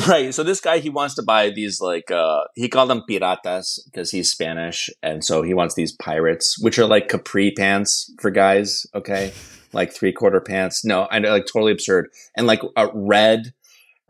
[0.08, 0.34] Right.
[0.34, 4.10] So this guy, he wants to buy these like, uh, he called them piratas because
[4.10, 4.90] he's Spanish.
[5.02, 8.84] And so he wants these pirates, which are like capri pants for guys.
[8.94, 9.32] Okay.
[9.72, 10.84] like three quarter pants.
[10.84, 12.08] No, I know, like totally absurd.
[12.36, 13.54] And like a red.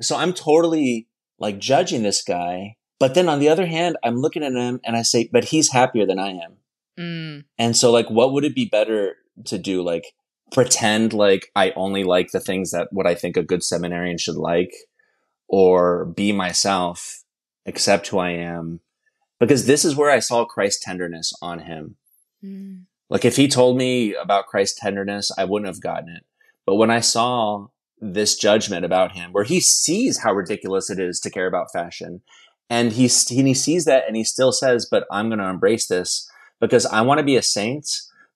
[0.00, 1.06] So I'm totally
[1.38, 2.76] like judging this guy.
[2.98, 5.70] But then on the other hand, I'm looking at him and I say, but he's
[5.70, 6.56] happier than I am.
[6.98, 7.44] Mm.
[7.58, 9.84] And so like, what would it be better to do?
[9.84, 10.06] Like,
[10.52, 14.36] pretend like I only like the things that what I think a good seminarian should
[14.36, 14.72] like
[15.48, 17.22] or be myself,
[17.66, 18.80] accept who I am.
[19.38, 21.96] Because this is where I saw Christ's tenderness on him.
[22.42, 22.84] Mm.
[23.10, 26.24] Like if he told me about Christ's tenderness, I wouldn't have gotten it.
[26.64, 27.68] But when I saw
[28.00, 32.22] this judgment about him, where he sees how ridiculous it is to care about fashion,
[32.68, 36.28] and he, he sees that and he still says, but I'm going to embrace this
[36.60, 37.88] because I want to be a saint,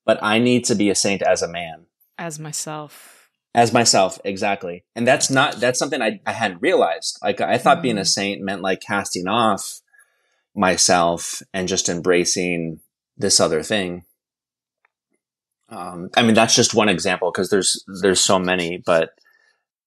[0.05, 1.87] but I need to be a saint as a man
[2.21, 3.31] as myself.
[3.55, 4.85] As myself exactly.
[4.95, 7.19] And that's not that's something i, I hadn't realized.
[7.23, 7.83] Like i thought mm.
[7.83, 8.07] being a mm.
[8.07, 9.81] saint meant like casting off
[10.55, 12.81] myself and just embracing
[13.17, 14.05] this other thing.
[15.71, 19.11] Um, i mean that's just one example because there's there's so many but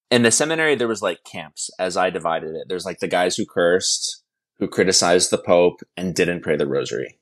[0.10, 2.66] in the seminary there was like camps as i divided it.
[2.68, 4.24] There's like the guys who cursed
[4.60, 7.20] who criticized the pope and didn't pray the rosary.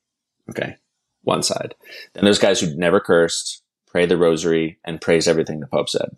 [0.49, 0.77] Okay.
[1.23, 1.75] One side.
[2.13, 3.60] Then there's guys who never cursed
[3.91, 6.15] pray the rosary, and praise everything the Pope said,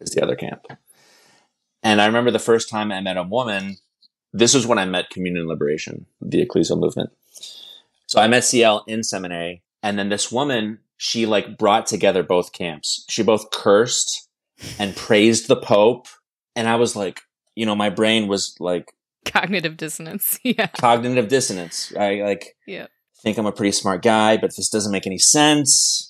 [0.00, 0.66] is the other camp.
[1.82, 3.78] And I remember the first time I met a woman,
[4.32, 7.10] this was when I met Communion Liberation, the ecclesial movement.
[8.06, 12.52] So I met CL in seminary, and then this woman, she like brought together both
[12.52, 13.04] camps.
[13.08, 14.28] She both cursed
[14.78, 16.06] and praised the Pope.
[16.54, 17.20] And I was like,
[17.54, 18.92] you know, my brain was like
[19.24, 20.38] cognitive dissonance.
[20.44, 20.68] Yeah.
[20.68, 21.92] Cognitive dissonance.
[21.98, 22.86] I like yeah.
[23.22, 26.07] think I'm a pretty smart guy, but this doesn't make any sense.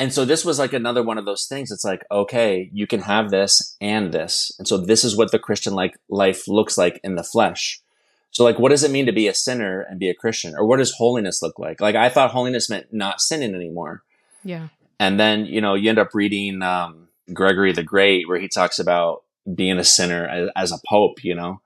[0.00, 1.70] And so this was like another one of those things.
[1.70, 4.50] It's like, okay, you can have this and this.
[4.58, 7.82] And so this is what the Christian like life looks like in the flesh.
[8.30, 10.54] So like, what does it mean to be a sinner and be a Christian?
[10.56, 11.82] Or what does holiness look like?
[11.82, 14.02] Like I thought holiness meant not sinning anymore.
[14.42, 14.68] Yeah.
[14.98, 18.78] And then, you know, you end up reading, um, Gregory the Great, where he talks
[18.78, 21.60] about being a sinner as, as a pope, you know,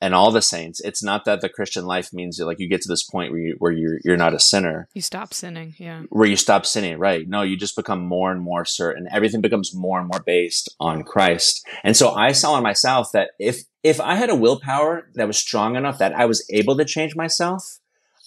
[0.00, 0.80] and all the saints.
[0.80, 3.40] It's not that the Christian life means that like you get to this point where
[3.40, 4.88] you where you're you're not a sinner.
[4.94, 6.02] You stop sinning, yeah.
[6.08, 7.28] Where you stop sinning, right?
[7.28, 9.08] No, you just become more and more certain.
[9.12, 11.66] Everything becomes more and more based on Christ.
[11.84, 15.38] And so I saw in myself that if if I had a willpower that was
[15.38, 17.78] strong enough that I was able to change myself,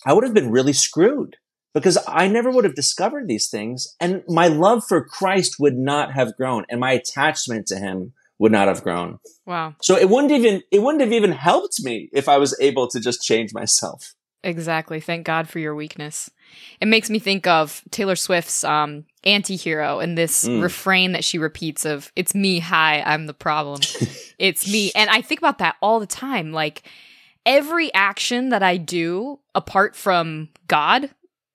[0.06, 1.38] I would have been really screwed.
[1.74, 6.14] because I never would have discovered these things and my love for Christ would not
[6.14, 9.20] have grown and my attachment to him would not have grown.
[9.46, 9.74] Wow.
[9.82, 13.00] So it wouldn't even it wouldn't have even helped me if I was able to
[13.00, 14.16] just change myself.
[14.44, 15.00] Exactly.
[15.00, 16.30] Thank God for your weakness.
[16.82, 20.62] It makes me think of Taylor Swift's um, anti-hero and this mm.
[20.62, 23.80] refrain that she repeats of "It's me, hi, I'm the problem.
[24.38, 26.52] it's me." And I think about that all the time.
[26.52, 26.84] Like
[27.46, 31.10] every action that I do apart from God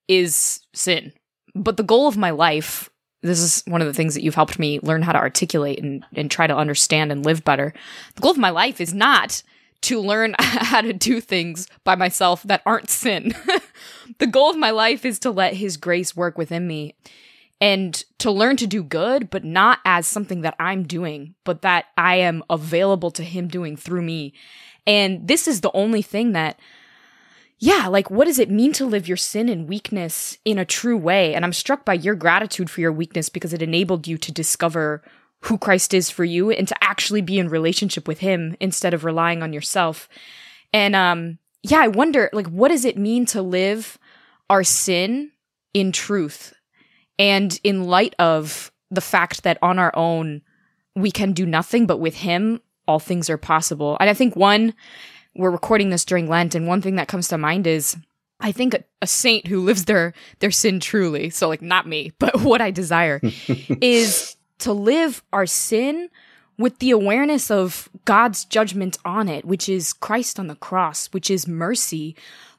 [0.08, 1.12] is sin.
[1.54, 2.88] But the goal of my life,
[3.22, 6.04] this is one of the things that you've helped me learn how to articulate and,
[6.14, 7.74] and try to understand and live better.
[8.14, 9.42] The goal of my life is not
[9.82, 13.34] to learn how to do things by myself that aren't sin.
[14.18, 16.94] the goal of my life is to let His grace work within me
[17.60, 21.86] and to learn to do good, but not as something that I'm doing, but that
[21.96, 24.32] I am available to Him doing through me.
[24.86, 26.58] And this is the only thing that,
[27.58, 30.96] yeah, like what does it mean to live your sin and weakness in a true
[30.96, 31.34] way?
[31.34, 35.02] And I'm struck by your gratitude for your weakness because it enabled you to discover
[35.42, 39.04] who Christ is for you and to actually be in relationship with him instead of
[39.04, 40.08] relying on yourself.
[40.72, 43.98] And um yeah, I wonder like what does it mean to live
[44.48, 45.32] our sin
[45.74, 46.54] in truth
[47.18, 50.42] and in light of the fact that on our own
[50.94, 53.96] we can do nothing but with him all things are possible.
[54.00, 54.74] And I think one
[55.38, 57.96] we're recording this during Lent and one thing that comes to mind is
[58.40, 62.12] I think a, a saint who lives their their sin truly, so like not me,
[62.18, 63.20] but what I desire
[63.80, 66.10] is to live our sin
[66.58, 71.30] with the awareness of God's judgment on it, which is Christ on the cross, which
[71.30, 72.16] is mercy.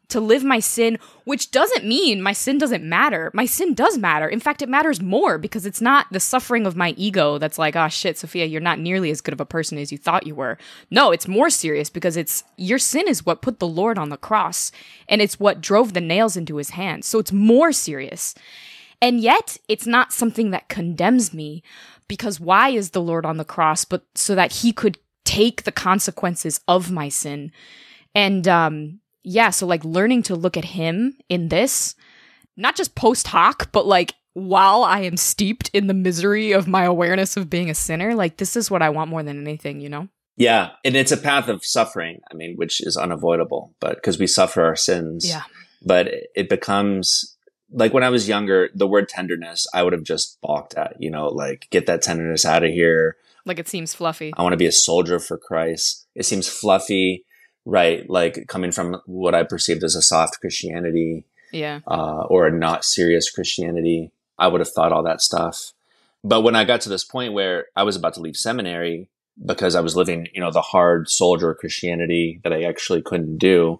[0.10, 3.30] To live my sin, which doesn't mean my sin doesn't matter.
[3.34, 4.28] My sin does matter.
[4.28, 7.76] In fact, it matters more because it's not the suffering of my ego that's like,
[7.76, 10.34] oh shit, Sofia, you're not nearly as good of a person as you thought you
[10.34, 10.58] were.
[10.89, 14.17] No, it's more serious because it's your sin is what put the Lord on the
[14.17, 14.72] cross
[15.08, 17.06] and it's what drove the nails into his hands.
[17.06, 18.34] So it's more serious.
[19.02, 21.63] And yet, it's not something that condemns me
[22.08, 23.86] because why is the Lord on the cross?
[23.86, 27.52] But so that he could take the consequences of my sin.
[28.15, 31.94] And um, yeah, so like learning to look at him in this,
[32.58, 36.84] not just post hoc, but like while I am steeped in the misery of my
[36.84, 39.89] awareness of being a sinner, like this is what I want more than anything, you
[39.89, 40.08] know?
[40.36, 40.72] Yeah.
[40.84, 44.63] And it's a path of suffering, I mean, which is unavoidable, but because we suffer
[44.63, 45.30] our sins.
[45.30, 45.44] Yeah.
[45.86, 47.38] But it becomes
[47.72, 51.12] like when I was younger, the word tenderness, I would have just balked at, you
[51.12, 53.15] know, like get that tenderness out of here.
[53.46, 54.34] Like it seems fluffy.
[54.36, 56.08] I want to be a soldier for Christ.
[56.15, 57.26] It seems fluffy,
[57.69, 58.10] right?
[58.10, 61.25] Like coming from what I perceived as a soft Christianity.
[61.51, 61.79] Yeah.
[61.88, 64.12] Uh, or a not serious Christianity.
[64.38, 65.73] I would have thought all that stuff.
[66.23, 69.08] But when I got to this point where I was about to leave seminary
[69.43, 73.79] because I was living, you know, the hard soldier Christianity that I actually couldn't do,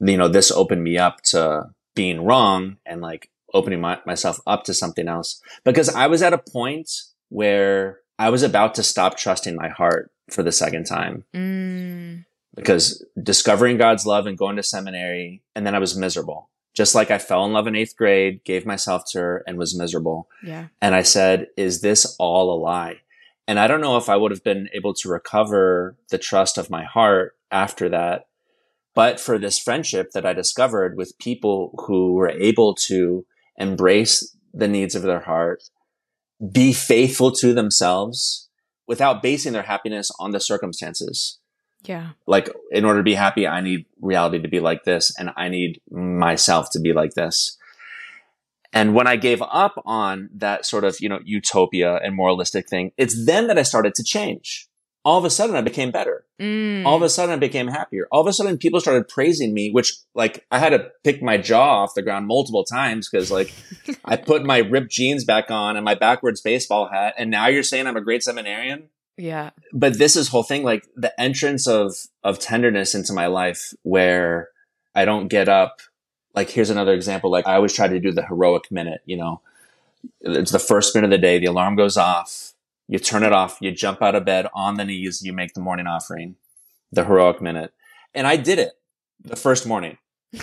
[0.00, 4.64] you know, this opened me up to being wrong and like opening my, myself up
[4.64, 6.90] to something else because I was at a point
[7.28, 11.24] where I was about to stop trusting my heart for the second time.
[11.34, 12.24] Mm.
[12.54, 16.50] Because discovering God's love and going to seminary, and then I was miserable.
[16.74, 19.76] Just like I fell in love in eighth grade, gave myself to her, and was
[19.76, 20.28] miserable.
[20.42, 20.66] Yeah.
[20.80, 23.00] And I said, Is this all a lie?
[23.48, 26.70] And I don't know if I would have been able to recover the trust of
[26.70, 28.26] my heart after that
[28.94, 33.24] but for this friendship that I discovered with people who were able to
[33.56, 35.62] embrace the needs of their heart,
[36.50, 38.48] be faithful to themselves
[38.86, 41.38] without basing their happiness on the circumstances.
[41.84, 42.10] Yeah.
[42.26, 45.48] Like, in order to be happy, I need reality to be like this, and I
[45.48, 47.58] need myself to be like this.
[48.72, 52.92] And when I gave up on that sort of, you know, utopia and moralistic thing,
[52.96, 54.68] it's then that I started to change
[55.04, 56.24] all of a sudden I became better.
[56.40, 56.84] Mm.
[56.86, 58.06] All of a sudden I became happier.
[58.12, 61.38] All of a sudden people started praising me, which like I had to pick my
[61.38, 63.52] jaw off the ground multiple times because like
[64.04, 67.14] I put my ripped jeans back on and my backwards baseball hat.
[67.18, 68.88] And now you're saying I'm a great seminarian?
[69.16, 69.50] Yeah.
[69.72, 71.94] But this is whole thing, like the entrance of,
[72.24, 74.48] of tenderness into my life where
[74.94, 75.80] I don't get up.
[76.34, 77.30] Like here's another example.
[77.30, 79.40] Like I always try to do the heroic minute, you know,
[80.20, 81.38] it's the first minute of the day.
[81.38, 82.52] The alarm goes off
[82.92, 85.62] you turn it off, you jump out of bed on the knees, you make the
[85.62, 86.36] morning offering,
[86.90, 87.72] the heroic minute.
[88.14, 88.72] And I did it
[89.24, 89.96] the first morning.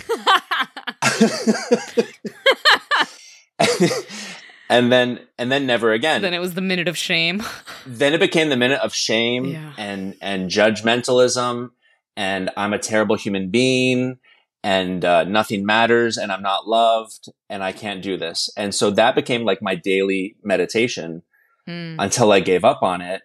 [4.70, 6.22] and then and then never again.
[6.22, 7.42] Then it was the minute of shame.
[7.86, 9.72] then it became the minute of shame yeah.
[9.76, 11.70] and and judgmentalism
[12.16, 14.18] and I'm a terrible human being
[14.62, 18.48] and uh, nothing matters and I'm not loved and I can't do this.
[18.56, 21.22] And so that became like my daily meditation
[21.68, 21.96] mm.
[21.98, 23.22] until I gave up on it.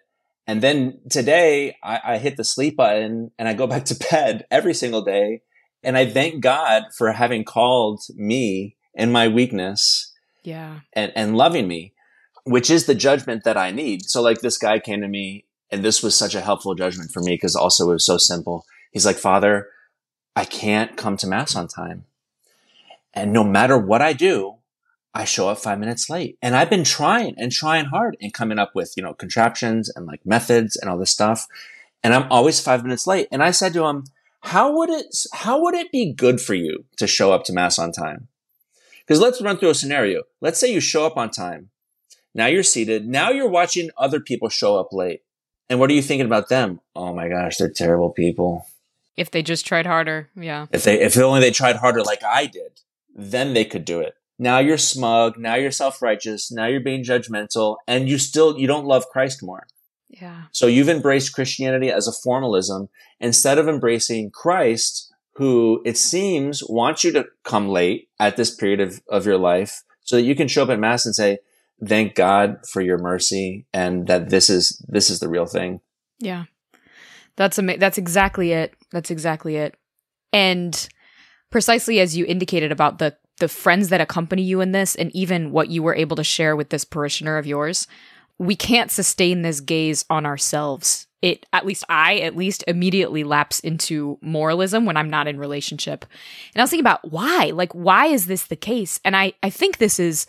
[0.48, 4.46] And then today I, I hit the sleep button and I go back to bed
[4.50, 5.42] every single day.
[5.84, 10.12] And I thank God for having called me in my weakness
[10.46, 10.80] Yeah.
[10.92, 11.92] and, and loving me,
[12.44, 14.04] which is the judgment that I need.
[14.04, 17.20] So like this guy came to me and this was such a helpful judgment for
[17.20, 18.64] me because also it was so simple.
[18.92, 19.68] He's like, Father,
[20.36, 22.04] I can't come to mass on time.
[23.12, 24.54] And no matter what I do,
[25.12, 26.38] I show up five minutes late.
[26.40, 30.06] And I've been trying and trying hard and coming up with, you know, contraptions and
[30.06, 31.46] like methods and all this stuff.
[32.04, 33.26] And I'm always five minutes late.
[33.32, 34.04] And I said to him,
[34.42, 37.80] how would it, how would it be good for you to show up to mass
[37.80, 38.28] on time?
[39.06, 40.22] Because let's run through a scenario.
[40.40, 41.70] Let's say you show up on time.
[42.34, 43.06] Now you're seated.
[43.06, 45.22] Now you're watching other people show up late.
[45.70, 46.80] And what are you thinking about them?
[46.94, 48.66] Oh my gosh, they're terrible people.
[49.16, 50.28] If they just tried harder.
[50.36, 50.66] Yeah.
[50.72, 52.80] If they, if only they tried harder like I did,
[53.14, 54.14] then they could do it.
[54.38, 55.38] Now you're smug.
[55.38, 56.52] Now you're self-righteous.
[56.52, 59.66] Now you're being judgmental and you still, you don't love Christ more.
[60.08, 60.42] Yeah.
[60.52, 62.88] So you've embraced Christianity as a formalism
[63.18, 65.05] instead of embracing Christ,
[65.36, 69.82] who it seems wants you to come late at this period of, of your life
[70.02, 71.38] so that you can show up at mass and say,
[71.86, 75.80] thank God for your mercy and that this is, this is the real thing.
[76.18, 76.44] Yeah.
[77.36, 78.74] That's ama- that's exactly it.
[78.92, 79.76] That's exactly it.
[80.32, 80.88] And
[81.50, 85.52] precisely as you indicated about the the friends that accompany you in this and even
[85.52, 87.86] what you were able to share with this parishioner of yours,
[88.38, 91.05] we can't sustain this gaze on ourselves.
[91.22, 96.04] It at least I at least immediately lapse into moralism when I'm not in relationship.
[96.54, 97.52] And I was thinking about why?
[97.54, 99.00] Like why is this the case?
[99.04, 100.26] And I I think this is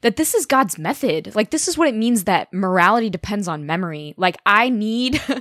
[0.00, 1.34] that this is God's method.
[1.34, 4.14] Like this is what it means that morality depends on memory.
[4.16, 5.20] Like I need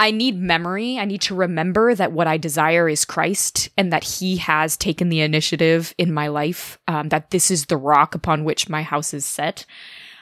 [0.00, 0.98] I need memory.
[0.98, 5.08] I need to remember that what I desire is Christ and that He has taken
[5.08, 9.12] the initiative in my life, um, that this is the rock upon which my house
[9.12, 9.66] is set.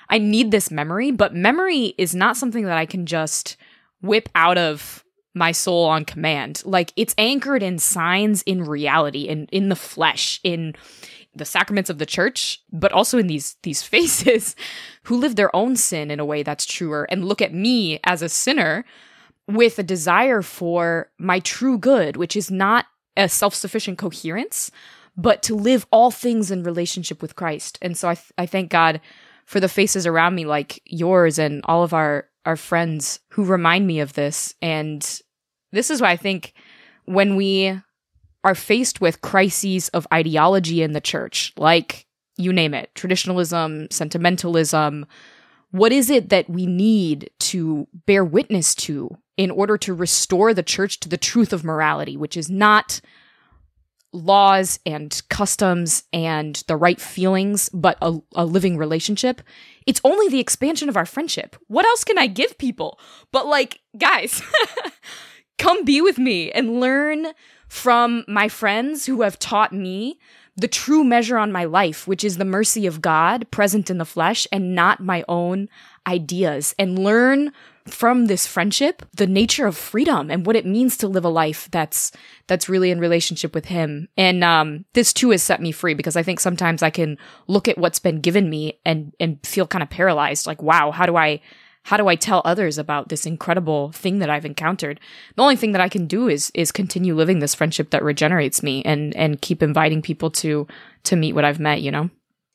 [0.08, 3.56] I need this memory, but memory is not something that I can just
[4.00, 5.04] whip out of
[5.34, 6.62] my soul on command.
[6.64, 10.74] Like it's anchored in signs in reality, in in the flesh, in
[11.34, 14.56] the sacraments of the church, but also in these these faces
[15.04, 18.22] who live their own sin in a way that's truer and look at me as
[18.22, 18.84] a sinner
[19.48, 22.86] with a desire for my true good, which is not
[23.16, 24.70] a self sufficient coherence,
[25.16, 27.78] but to live all things in relationship with Christ.
[27.80, 29.00] And so I, th- I thank God
[29.46, 33.86] for the faces around me, like yours and all of our, our friends who remind
[33.86, 34.54] me of this.
[34.60, 35.02] And
[35.72, 36.52] this is why I think
[37.04, 37.80] when we
[38.44, 45.06] are faced with crises of ideology in the church, like you name it, traditionalism, sentimentalism,
[45.70, 50.62] what is it that we need to bear witness to in order to restore the
[50.62, 53.00] church to the truth of morality, which is not
[54.12, 59.42] laws and customs and the right feelings, but a, a, living relationship?
[59.86, 61.56] It's only the expansion of our friendship.
[61.68, 62.98] What else can I give people?
[63.32, 64.42] But, like, guys,
[65.58, 67.28] come be with me and learn
[67.68, 70.18] from my friends who have taught me
[70.56, 74.04] the true measure on my life, which is the mercy of God present in the
[74.04, 75.68] flesh and not my own
[76.06, 77.52] ideas, and learn
[77.88, 81.68] from this friendship the nature of freedom and what it means to live a life
[81.70, 82.12] that's
[82.46, 86.16] that's really in relationship with him and um this too has set me free because
[86.16, 87.16] i think sometimes i can
[87.46, 91.06] look at what's been given me and and feel kind of paralyzed like wow how
[91.06, 91.40] do i
[91.86, 94.98] how do I tell others about this incredible thing that I've encountered?
[95.36, 98.60] The only thing that I can do is is continue living this friendship that regenerates
[98.60, 100.66] me and and keep inviting people to
[101.04, 102.10] to meet what I've met, you know.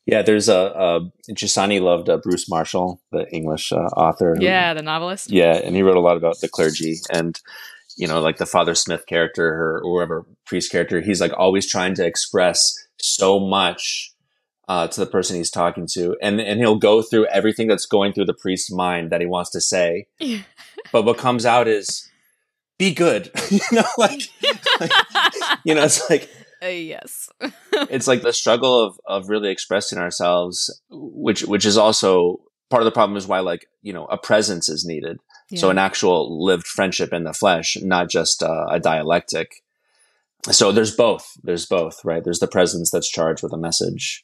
[0.06, 4.36] Yeah, there's a, a Giussani loved uh, Bruce Marshall, the English uh, author.
[4.36, 5.32] Who, yeah, the novelist.
[5.32, 7.40] Yeah, and he wrote a lot about the clergy and
[7.98, 11.02] you know, like the Father Smith character or, or whoever priest character.
[11.02, 14.12] He's like always trying to express so much
[14.68, 18.14] uh, to the person he's talking to, and and he'll go through everything that's going
[18.14, 20.08] through the priest's mind that he wants to say,
[20.92, 22.10] but what comes out is
[22.78, 24.22] be good, you know, like,
[24.80, 24.92] like
[25.64, 26.30] you know, it's like
[26.64, 27.30] uh, yes,
[27.74, 32.86] it's like the struggle of of really expressing ourselves, which which is also part of
[32.86, 35.20] the problem is why like you know a presence is needed.
[35.50, 35.60] Yeah.
[35.60, 39.64] So an actual lived friendship in the flesh, not just uh, a dialectic.
[40.50, 41.38] So there's both.
[41.44, 42.24] There's both, right?
[42.24, 44.24] There's the presence that's charged with a message,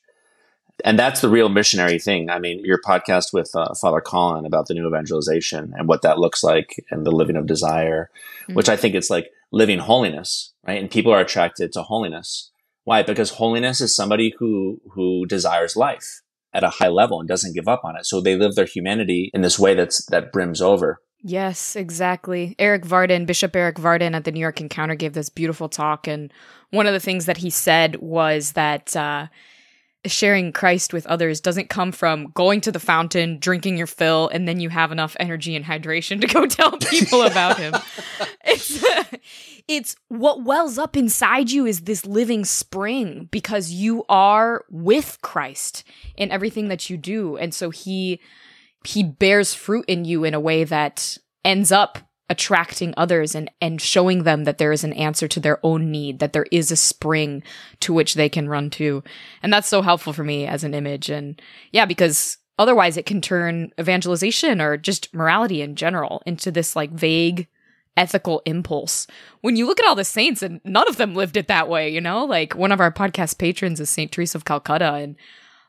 [0.86, 2.30] and that's the real missionary thing.
[2.30, 6.20] I mean, your podcast with uh, Father Colin about the new evangelization and what that
[6.20, 8.10] looks like and the living of desire,
[8.44, 8.54] mm-hmm.
[8.54, 10.80] which I think it's like living holiness, right?
[10.80, 12.52] And people are attracted to holiness.
[12.84, 13.04] Why?
[13.04, 16.22] Because holiness is somebody who who desires life
[16.54, 18.06] at a high level and doesn't give up on it.
[18.06, 21.02] So they live their humanity in this way that's that brims over.
[21.22, 22.56] Yes, exactly.
[22.60, 26.32] Erik Varden, Bishop Erik Varden at the New York Encounter gave this beautiful talk and
[26.70, 29.28] one of the things that he said was that uh,
[30.08, 34.47] sharing Christ with others doesn't come from going to the fountain, drinking your fill, and
[34.47, 37.74] then you have enough energy and hydration to go tell people about him.
[38.45, 38.84] it's
[39.68, 45.84] it's what wells up inside you is this living spring because you are with Christ
[46.16, 47.38] in everything that you do.
[47.38, 48.20] And so he
[48.84, 51.99] he bears fruit in you in a way that ends up
[52.30, 56.20] attracting others and and showing them that there is an answer to their own need
[56.20, 57.42] that there is a spring
[57.80, 59.04] to which they can run to.
[59.42, 61.10] And that's so helpful for me as an image.
[61.10, 66.76] And yeah because otherwise it can turn evangelization or just morality in general into this
[66.76, 67.48] like vague
[67.96, 69.08] ethical impulse.
[69.42, 71.90] When you look at all the saints and none of them lived it that way
[71.90, 72.26] you know?
[72.26, 75.16] Like one of our podcast patrons is saint teresa of calcutta and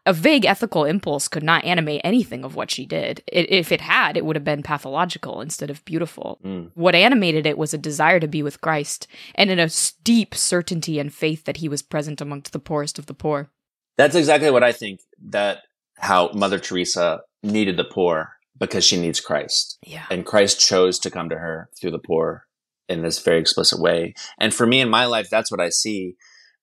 [0.08, 3.22] a vague ethical impulse could not animate anything of what she did.
[3.26, 6.38] It, if it had, it would have been pathological instead of beautiful.
[6.42, 6.70] Mm.
[6.72, 9.68] What animated it was a desire to be with Christ and in a
[10.04, 13.50] deep certainty and faith that he was present amongst the poorest of the poor.
[13.98, 15.58] That's exactly what I think that
[15.98, 19.76] how Mother Teresa needed the poor because she needs Christ.
[19.86, 20.06] Yeah.
[20.10, 22.46] And Christ chose to come to her through the poor
[22.88, 24.14] in this very explicit way.
[24.40, 26.16] And for me in my life, that's what I see.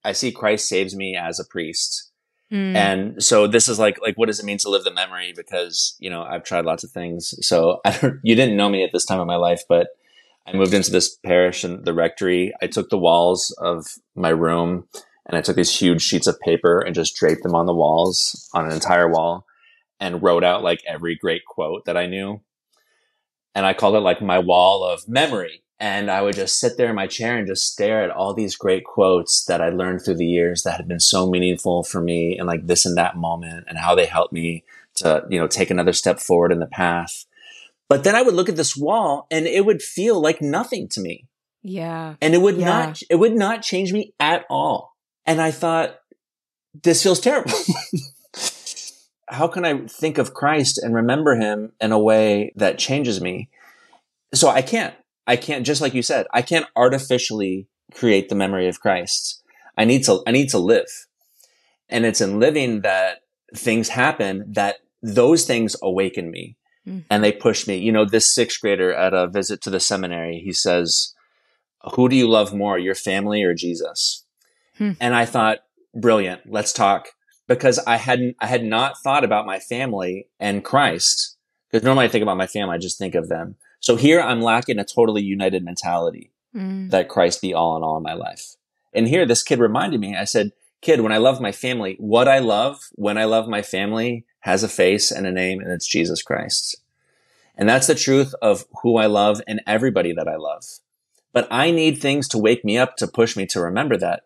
[0.04, 2.12] I see Christ saves me as a priest
[2.56, 2.76] Mm.
[2.76, 5.34] And so this is like like what does it mean to live the memory?
[5.36, 7.34] Because you know I've tried lots of things.
[7.46, 8.20] So I don't.
[8.24, 9.90] You didn't know me at this time of my life, but
[10.48, 12.54] I moved into this parish and the rectory.
[12.62, 13.86] I took the walls of
[14.16, 14.88] my room
[15.26, 18.50] and I took these huge sheets of paper and just draped them on the walls
[18.54, 19.46] on an entire wall
[20.00, 22.42] and wrote out like every great quote that I knew.
[23.54, 25.64] And I called it like my wall of memory.
[25.80, 28.56] And I would just sit there in my chair and just stare at all these
[28.56, 32.38] great quotes that I learned through the years that had been so meaningful for me
[32.38, 34.64] and like this and that moment and how they helped me
[34.96, 37.26] to, you know, take another step forward in the path.
[37.90, 41.02] But then I would look at this wall and it would feel like nothing to
[41.02, 41.28] me.
[41.62, 42.16] Yeah.
[42.22, 42.66] And it would yeah.
[42.66, 44.96] not, it would not change me at all.
[45.26, 46.00] And I thought,
[46.84, 47.52] this feels terrible.
[49.28, 53.50] how can I think of Christ and remember him in a way that changes me?
[54.34, 54.94] So I can't.
[55.28, 59.42] I can't, just like you said, I can't artificially create the memory of Christ.
[59.78, 60.88] I need to, I need to live.
[61.90, 63.20] And it's in living that
[63.56, 66.58] things happen that those things awaken me
[66.88, 67.04] mm.
[67.10, 67.78] and they push me.
[67.78, 71.14] You know, this sixth grader at a visit to the seminary, he says,
[71.94, 74.26] who do you love more, your family or Jesus?
[74.78, 74.92] Hmm.
[75.00, 75.60] And I thought,
[75.94, 76.42] brilliant.
[76.48, 77.10] Let's talk
[77.48, 81.38] because I hadn't, I had not thought about my family and Christ.
[81.70, 83.56] Because normally I think about my family, I just think of them.
[83.86, 86.90] So here I'm lacking a totally united mentality mm.
[86.90, 88.56] that Christ be all in all in my life.
[88.96, 92.28] And here this kid reminded me, I said, kid, when I love my family, what
[92.28, 95.88] I love when I love my family has a face and a name and it's
[95.88, 96.78] Jesus Christ.
[97.56, 100.64] And that's the truth of who I love and everybody that I love.
[101.32, 104.24] But I need things to wake me up to push me to remember that.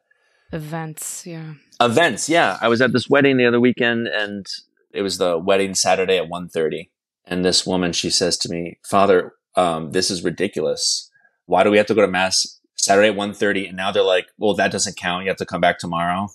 [0.54, 1.56] Events, yeah.
[1.82, 2.58] Events, yeah.
[2.62, 4.46] I was at this wedding the other weekend and
[4.94, 6.88] it was the wedding Saturday at 1.30.
[7.26, 11.12] And this woman, she says to me, Father, um, this is ridiculous.
[11.46, 13.68] Why do we have to go to mass Saturday at 1.30?
[13.68, 15.26] And now they're like, well, that doesn't count.
[15.26, 16.30] You have to come back tomorrow.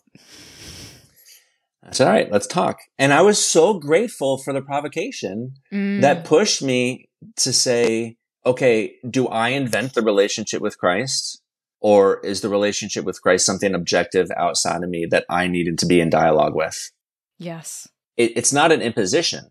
[1.82, 2.80] I said, all right, let's talk.
[2.98, 6.02] And I was so grateful for the provocation mm.
[6.02, 11.40] that pushed me to say, okay, do I invent the relationship with Christ?
[11.80, 15.86] Or is the relationship with Christ something objective outside of me that I needed to
[15.86, 16.90] be in dialogue with?
[17.38, 17.88] Yes.
[18.16, 19.50] It, it's not an imposition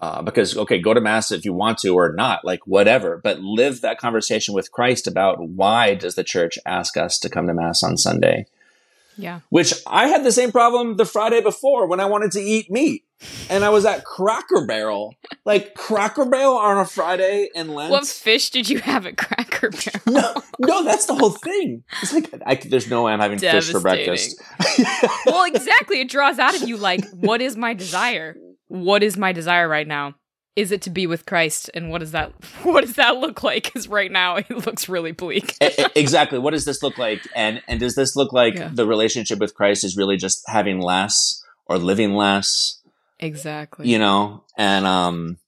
[0.00, 3.40] uh, because okay go to mass if you want to or not like whatever but
[3.40, 7.54] live that conversation with christ about why does the church ask us to come to
[7.54, 8.46] mass on sunday?
[9.16, 9.40] Yeah.
[9.50, 13.04] Which i had the same problem the friday before when i wanted to eat meat.
[13.50, 15.14] And i was at cracker barrel.
[15.44, 17.90] Like cracker barrel on a friday in lent?
[17.90, 19.68] What fish did you have at cracker
[20.06, 20.22] barrel?
[20.22, 21.84] No no that's the whole thing.
[22.00, 24.40] It's like I, there's no way i'm having fish for breakfast.
[25.26, 26.00] Well exactly.
[26.00, 28.36] It draws out of you like what is my desire
[28.70, 30.14] what is my desire right now?
[30.54, 31.70] Is it to be with Christ?
[31.74, 33.64] And what does that what does that look like?
[33.64, 35.56] Because right now it looks really bleak.
[35.94, 36.38] exactly.
[36.38, 37.26] What does this look like?
[37.34, 38.70] And and does this look like yeah.
[38.72, 42.80] the relationship with Christ is really just having less or living less?
[43.18, 43.88] Exactly.
[43.88, 45.38] You know, and um,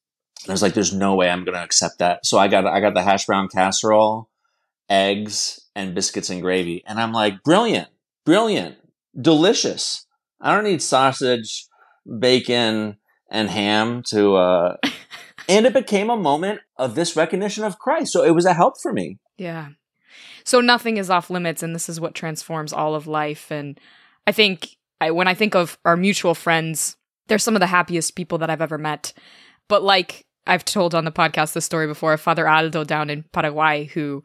[0.49, 2.81] I was like, "There's no way I'm going to accept that." So I got I
[2.81, 4.29] got the hash brown casserole,
[4.91, 7.89] eggs, and biscuits and gravy, and I'm like, "Brilliant,
[8.27, 8.77] brilliant,
[9.19, 10.07] delicious."
[10.39, 11.67] I don't need sausage,
[12.19, 12.99] bacon,
[13.33, 14.77] and ham to uh
[15.49, 18.13] and it became a moment of this recognition of Christ.
[18.13, 19.19] So it was a help for me.
[19.37, 19.71] Yeah.
[20.45, 23.81] So nothing is off limits and this is what transforms all of life and
[24.27, 28.15] I think I, when I think of our mutual friends, they're some of the happiest
[28.15, 29.13] people that I've ever met.
[29.69, 33.87] But like I've told on the podcast the story before Father Aldo down in Paraguay
[33.87, 34.23] who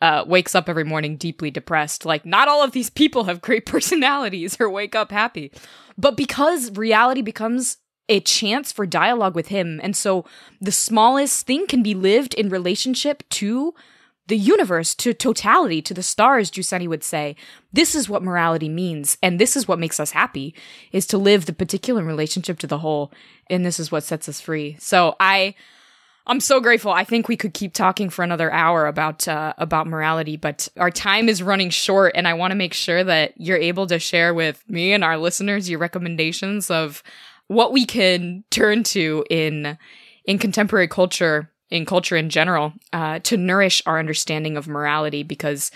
[0.00, 2.04] uh, wakes up every morning deeply depressed.
[2.04, 5.52] Like, not all of these people have great personalities or wake up happy.
[5.96, 7.78] But because reality becomes
[8.08, 9.80] a chance for dialogue with him.
[9.82, 10.24] And so
[10.60, 13.74] the smallest thing can be lived in relationship to
[14.28, 17.36] the universe to totality, to the stars, Giussani would say,
[17.72, 19.16] this is what morality means.
[19.22, 20.54] And this is what makes us happy
[20.90, 23.12] is to live the particular relationship to the whole.
[23.48, 24.76] And this is what sets us free.
[24.80, 25.54] So I,
[26.26, 26.90] I'm so grateful.
[26.90, 30.90] I think we could keep talking for another hour about uh, about morality, but our
[30.90, 34.34] time is running short, and I want to make sure that you're able to share
[34.34, 37.04] with me and our listeners your recommendations of
[37.48, 39.78] what we can turn to in
[40.24, 45.22] in contemporary culture, in culture in general, uh, to nourish our understanding of morality.
[45.22, 45.70] Because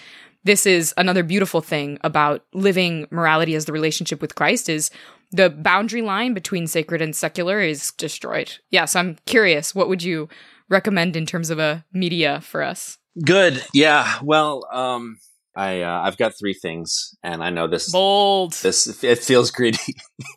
[0.44, 4.90] this is another beautiful thing about living morality as the relationship with Christ is
[5.32, 8.58] the boundary line between sacred and secular is destroyed.
[8.70, 9.74] Yes, I'm curious.
[9.74, 10.28] What would you
[10.68, 12.98] recommend in terms of a media for us?
[13.24, 13.64] Good.
[13.72, 14.18] Yeah.
[14.22, 15.18] Well, um,
[15.56, 18.54] I uh, I've got three things, and I know this bold.
[18.54, 19.78] This it feels greedy.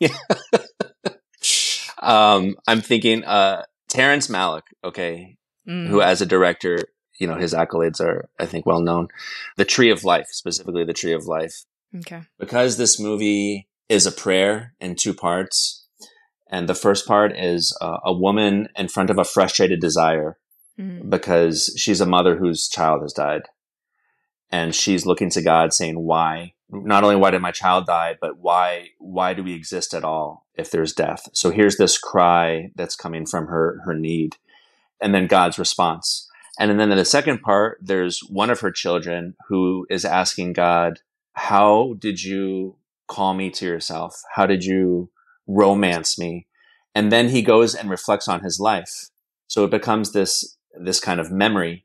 [2.04, 4.62] um, I'm thinking uh, Terrence Malick.
[4.82, 5.36] Okay,
[5.68, 5.88] mm.
[5.88, 6.78] who as a director,
[7.18, 9.08] you know, his accolades are I think well known.
[9.56, 11.64] The Tree of Life, specifically the Tree of Life.
[11.96, 12.22] Okay.
[12.38, 15.86] Because this movie is a prayer in two parts.
[16.50, 20.38] And the first part is uh, a woman in front of a frustrated desire
[20.78, 21.08] mm-hmm.
[21.08, 23.42] because she's a mother whose child has died.
[24.50, 26.54] And she's looking to God saying, why?
[26.70, 30.43] Not only why did my child die, but why, why do we exist at all
[30.56, 31.28] if there's death?
[31.32, 34.36] So here's this cry that's coming from her, her need.
[35.00, 36.28] And then God's response.
[36.58, 41.00] And then in the second part, there's one of her children who is asking God,
[41.32, 42.76] how did you
[43.08, 44.22] call me to yourself?
[44.34, 45.10] How did you
[45.46, 46.46] romance me?
[46.94, 49.10] And then he goes and reflects on his life.
[49.48, 51.84] So it becomes this, this kind of memory,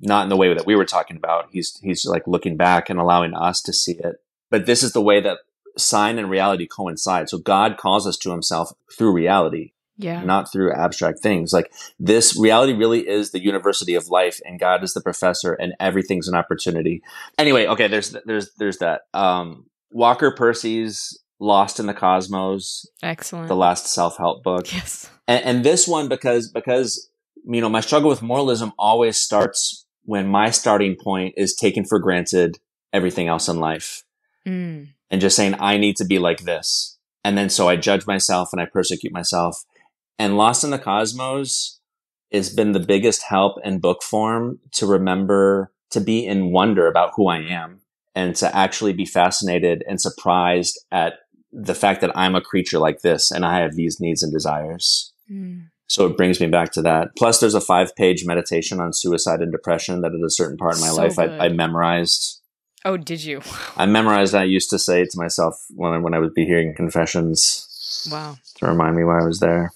[0.00, 1.48] not in the way that we were talking about.
[1.50, 4.16] He's, he's like looking back and allowing us to see it.
[4.50, 5.38] But this is the way that
[5.76, 7.28] sign and reality coincide.
[7.28, 9.72] So God calls us to himself through reality.
[9.98, 10.22] Yeah.
[10.24, 11.52] Not through abstract things.
[11.52, 11.70] Like
[12.00, 16.28] this reality really is the university of life and God is the professor and everything's
[16.28, 17.02] an opportunity.
[17.38, 19.02] Anyway, okay, there's there's there's that.
[19.14, 22.86] Um Walker Percy's Lost in the Cosmos.
[23.02, 23.48] Excellent.
[23.48, 24.72] The last self-help book.
[24.72, 25.10] Yes.
[25.28, 27.10] And, and this one because because
[27.44, 31.98] you know my struggle with moralism always starts when my starting point is taken for
[31.98, 32.58] granted
[32.92, 34.04] everything else in life.
[34.46, 34.88] Mm.
[35.12, 36.98] And just saying I need to be like this.
[37.22, 39.62] And then so I judge myself and I persecute myself.
[40.18, 41.78] And Lost in the Cosmos
[42.32, 47.12] has been the biggest help in book form to remember to be in wonder about
[47.14, 47.82] who I am
[48.14, 51.14] and to actually be fascinated and surprised at
[51.52, 55.12] the fact that I'm a creature like this and I have these needs and desires.
[55.30, 55.68] Mm.
[55.88, 57.10] So it brings me back to that.
[57.18, 60.76] Plus, there's a five page meditation on suicide and depression that at a certain part
[60.76, 62.40] in my so life I, I, memorized.
[62.84, 63.42] Oh, did you?
[63.76, 64.34] I memorized.
[64.34, 68.08] I used to say to myself when I, when I would be hearing confessions.
[68.10, 68.36] Wow.
[68.56, 69.72] To remind me why I was there.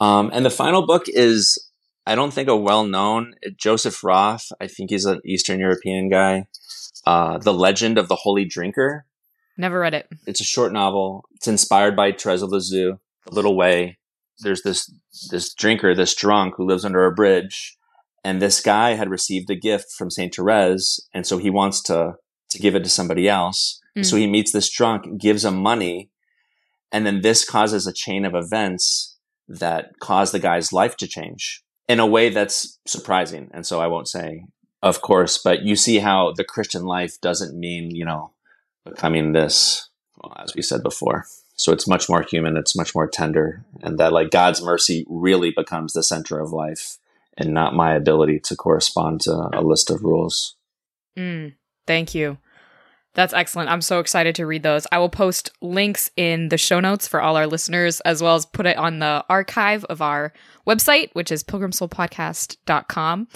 [0.00, 1.70] Um, and the final book is,
[2.06, 4.52] I don't think a well known Joseph Roth.
[4.60, 6.46] I think he's an Eastern European guy
[7.06, 9.06] uh, The Legend of the Holy Drinker.
[9.56, 10.08] Never read it.
[10.26, 11.24] It's a short novel.
[11.34, 13.98] It's inspired by of Lisieux, A Little Way.
[14.40, 14.92] There's this,
[15.30, 17.78] this drinker, this drunk who lives under a bridge.
[18.26, 20.34] And this guy had received a gift from St.
[20.34, 20.98] Therese.
[21.14, 22.14] And so he wants to,
[22.50, 23.80] to give it to somebody else.
[23.96, 24.04] Mm.
[24.04, 26.10] So he meets this drunk, gives him money.
[26.90, 29.16] And then this causes a chain of events
[29.46, 33.48] that cause the guy's life to change in a way that's surprising.
[33.54, 34.46] And so I won't say
[34.82, 38.32] of course, but you see how the Christian life doesn't mean, you know,
[38.84, 39.88] becoming this,
[40.22, 41.24] well, as we said before.
[41.56, 45.50] So it's much more human, it's much more tender, and that like God's mercy really
[45.50, 46.98] becomes the center of life
[47.36, 50.56] and not my ability to correspond to a list of rules.
[51.18, 51.54] Mm,
[51.86, 52.38] thank you.
[53.14, 53.70] That's excellent.
[53.70, 54.86] I'm so excited to read those.
[54.92, 58.44] I will post links in the show notes for all our listeners, as well as
[58.44, 60.34] put it on the archive of our
[60.66, 63.28] website, which is pilgrimsoulpodcast.com.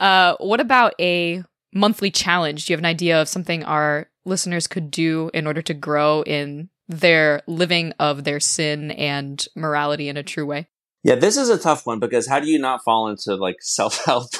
[0.00, 2.66] Uh, what about a monthly challenge?
[2.66, 6.22] Do you have an idea of something our listeners could do in order to grow
[6.22, 10.68] in their living of their sin and morality in a true way?
[11.02, 14.04] Yeah, this is a tough one because how do you not fall into like self
[14.04, 14.30] help?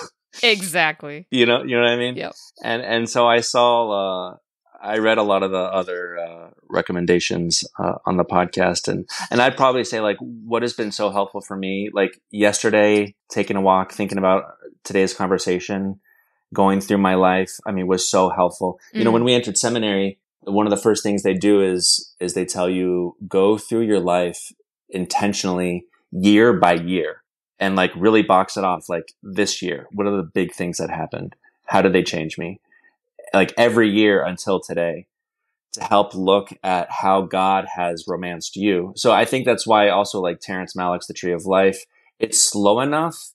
[0.43, 1.27] exactly.
[1.31, 2.17] you know, you know what I mean?
[2.17, 2.33] Yeah.
[2.63, 4.37] And and so I saw uh
[4.83, 9.43] I read a lot of the other uh, recommendations uh, on the podcast, and and
[9.43, 11.91] I'd probably say like what has been so helpful for me.
[11.93, 14.45] Like yesterday, taking a walk, thinking about
[14.83, 16.01] today's conversation,
[16.55, 17.59] going through my life.
[17.67, 18.81] I mean, was so helpful.
[18.95, 18.99] Mm.
[18.99, 19.27] You know, when mm.
[19.27, 23.17] we entered seminary, one of the first things they do is is they tell you
[23.29, 24.51] go through your life
[24.89, 27.23] intentionally, year by year,
[27.59, 28.89] and like really box it off.
[28.89, 31.37] Like this year, what are the big things that happened?
[31.67, 32.61] How did they change me?
[33.33, 35.07] like every year until today
[35.73, 38.93] to help look at how God has romanced you.
[38.97, 41.85] So I think that's why also like Terrence Malick's The Tree of Life,
[42.19, 43.33] it's slow enough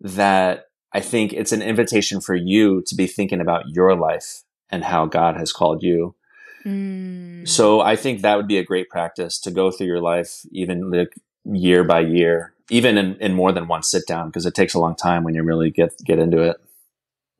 [0.00, 4.84] that I think it's an invitation for you to be thinking about your life and
[4.84, 6.16] how God has called you.
[6.66, 7.46] Mm.
[7.46, 10.90] So I think that would be a great practice to go through your life, even
[10.90, 14.74] like year by year, even in, in more than one sit down, because it takes
[14.74, 16.56] a long time when you really get get into it.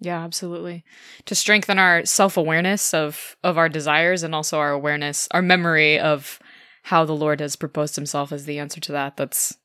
[0.00, 0.82] Yeah, absolutely.
[1.26, 6.38] To strengthen our self-awareness of of our desires and also our awareness, our memory of
[6.84, 9.16] how the Lord has proposed himself as the answer to that.
[9.16, 9.56] That's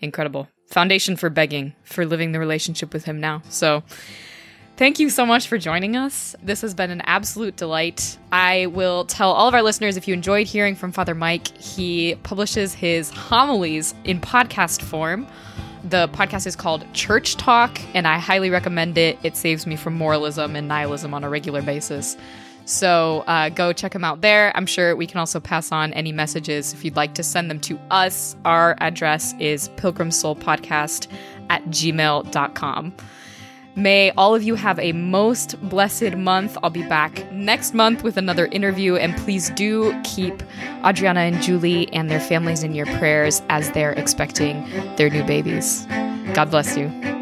[0.00, 0.48] incredible.
[0.70, 3.42] Foundation for begging, for living the relationship with him now.
[3.50, 3.82] So,
[4.82, 6.34] Thank you so much for joining us.
[6.42, 8.18] This has been an absolute delight.
[8.32, 12.16] I will tell all of our listeners if you enjoyed hearing from Father Mike, he
[12.24, 15.28] publishes his homilies in podcast form
[15.84, 19.18] the podcast is called Church Talk, and I highly recommend it.
[19.22, 22.16] It saves me from moralism and nihilism on a regular basis.
[22.64, 24.50] So uh, go check him out there.
[24.56, 27.60] I'm sure we can also pass on any messages if you'd like to send them
[27.60, 28.34] to us.
[28.44, 31.06] Our address is pilgrimsoulpodcast
[31.50, 32.94] at gmail.com.
[33.74, 36.58] May all of you have a most blessed month.
[36.62, 40.42] I'll be back next month with another interview, and please do keep
[40.84, 44.62] Adriana and Julie and their families in your prayers as they're expecting
[44.96, 45.86] their new babies.
[46.34, 47.21] God bless you.